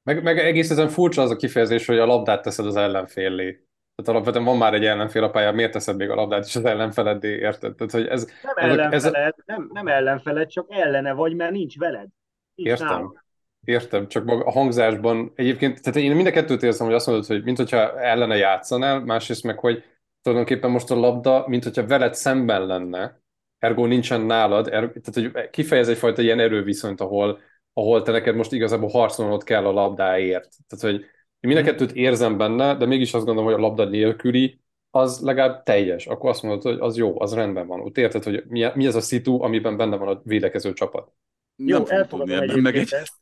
[0.03, 3.67] Meg, meg egész ezen furcsa az a kifejezés, hogy a labdát teszed az ellenfélé.
[4.03, 6.65] Tehát alapvetően van már egy ellenfél a pályán, miért teszed még a labdát is az
[6.65, 7.75] ellenfeleddé, érted?
[7.75, 9.43] Tehát, hogy ez, nem ellenfeled, ez...
[9.45, 12.07] nem, nem ellenfeled, csak ellene vagy, mert nincs veled.
[12.55, 12.87] Nincs Értem.
[12.87, 13.21] Nálad.
[13.65, 17.43] Értem, csak a hangzásban egyébként, tehát én mind a kettőt érzem, hogy azt mondod, hogy
[17.43, 19.83] mint hogyha ellene játszanál, másrészt meg, hogy
[20.21, 23.21] tulajdonképpen most a labda, mint hogyha veled szemben lenne,
[23.59, 27.39] ergo nincsen nálad, er, tehát hogy kifejez egyfajta ilyen erőviszonyt, ahol,
[27.73, 30.49] ahol te neked most igazából harcolnod kell a labdáért.
[30.67, 31.05] Tehát, hogy
[31.43, 35.19] én mind a kettőt érzem benne, de mégis azt gondolom, hogy a labda nélküli az
[35.19, 36.07] legalább teljes.
[36.07, 37.79] Akkor azt mondod, hogy az jó, az rendben van.
[37.79, 41.11] Ott érted, hogy mi, mi ez a szitu, amiben benne van a védekező csapat.
[41.55, 43.21] Jó, nem fogom tudni ebben egyébként megegyezni.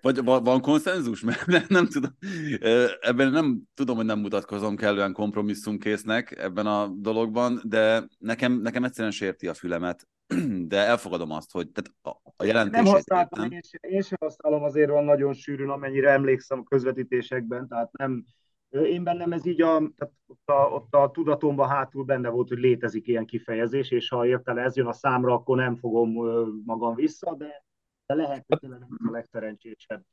[0.00, 1.20] Vagy van, konszenzus?
[1.24, 2.16] Mert nem, nem tudom.
[3.00, 9.12] Ebben nem tudom, hogy nem mutatkozom kellően kompromisszumkésznek ebben a dologban, de nekem, nekem egyszerűen
[9.12, 10.08] sérti a fülemet.
[10.68, 13.50] De elfogadom azt, hogy tehát a, a Nem használtam, értem.
[13.50, 18.24] én sem, én sem használom azért van nagyon sűrűn, amennyire emlékszem a közvetítésekben, tehát nem,
[18.70, 22.58] én bennem ez így a, tehát ott, a, ott a tudatomban hátul benne volt, hogy
[22.58, 26.10] létezik ilyen kifejezés, és ha értele ez jön a számra, akkor nem fogom
[26.64, 27.64] magam vissza, de,
[28.06, 30.04] de lehet, hogy tényleg a legszerencsésebb.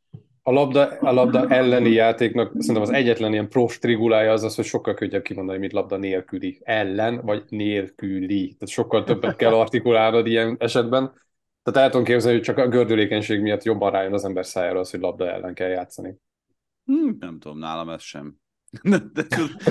[0.43, 4.65] A labda, a labda elleni játéknak szerintem az egyetlen ilyen pro strigulája az az, hogy
[4.65, 6.59] sokkal könnyebb kimondani, mint labda nélküli.
[6.63, 8.43] Ellen vagy nélküli.
[8.45, 11.13] Tehát sokkal többet kell artikulálnod ilyen esetben.
[11.63, 14.91] Tehát el tudom képzelni, hogy csak a gördülékenység miatt jobban rájön az ember szájára az,
[14.91, 16.15] hogy labda ellen kell játszani.
[16.85, 18.35] Hm, nem tudom, nálam ez sem.
[18.83, 19.23] De, de,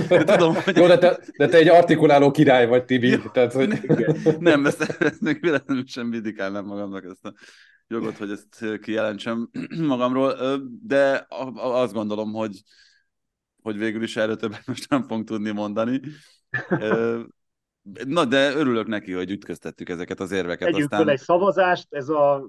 [0.08, 0.76] de tudom, hogy...
[0.76, 3.18] Jó, de te, de te egy artikuláló király vagy, Tibi.
[3.32, 3.68] Tehát, hogy...
[4.38, 7.32] Nem, ezt, ezt még véletlenül sem vindikálnám magamnak ezt a
[7.90, 9.50] jogot, hogy ezt kijelentsem
[9.86, 10.34] magamról,
[10.82, 12.62] de azt gondolom, hogy,
[13.62, 16.00] hogy végül is erről többet most nem fogunk tudni mondani.
[18.06, 20.70] Na, de örülök neki, hogy ütköztettük ezeket az érveket.
[20.70, 22.48] Tegyünk Aztán egy szavazást, ez a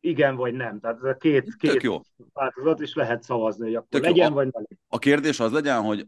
[0.00, 2.00] igen vagy nem, tehát ez a két, tök két jó.
[2.32, 4.10] változat, és lehet szavazni, hogy akkor Tök jó.
[4.10, 4.78] legyen A- vagy ne legyen.
[4.88, 6.06] A kérdés az legyen, hogy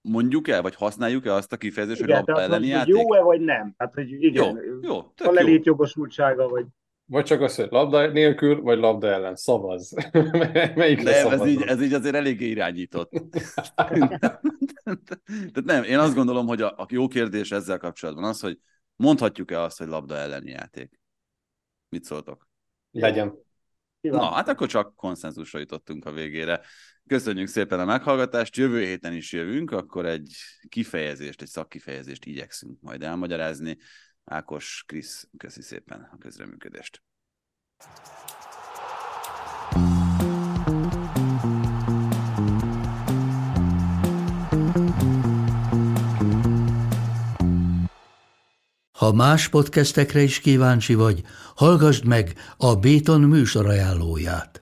[0.00, 2.94] mondjuk el, vagy használjuk-e azt a kifejezést, hogy Igen, labda tehát elleni hogy játék?
[2.94, 5.32] jó-e vagy nem, tehát hogy igen, Jó, jó, a tök jó.
[5.32, 6.66] lelétjogosultsága, vagy
[7.04, 9.36] Vagy csak az, hogy labda nélkül, vagy labda ellen.
[9.36, 9.94] Szavaz.
[10.74, 13.10] Melyikre Nem, ez így, ez így azért eléggé irányított.
[15.24, 18.58] Tehát nem, én azt gondolom, hogy a, a jó kérdés ezzel kapcsolatban az, hogy
[18.96, 21.00] mondhatjuk-e azt, hogy labda elleni játék?
[21.88, 22.48] Mit szóltok?
[22.90, 23.34] Legyen.
[24.00, 26.60] Na, hát akkor csak konszenzusra jutottunk a végére.
[27.06, 30.34] Köszönjük szépen a meghallgatást, jövő héten is jövünk, akkor egy
[30.68, 33.78] kifejezést, egy szakkifejezést igyekszünk majd elmagyarázni.
[34.32, 37.02] Ákos, Krisz, köszi szépen a közreműködést.
[48.98, 51.22] Ha más podcastekre is kíváncsi vagy,
[51.54, 54.61] hallgassd meg a Béton műsor ajánlóját.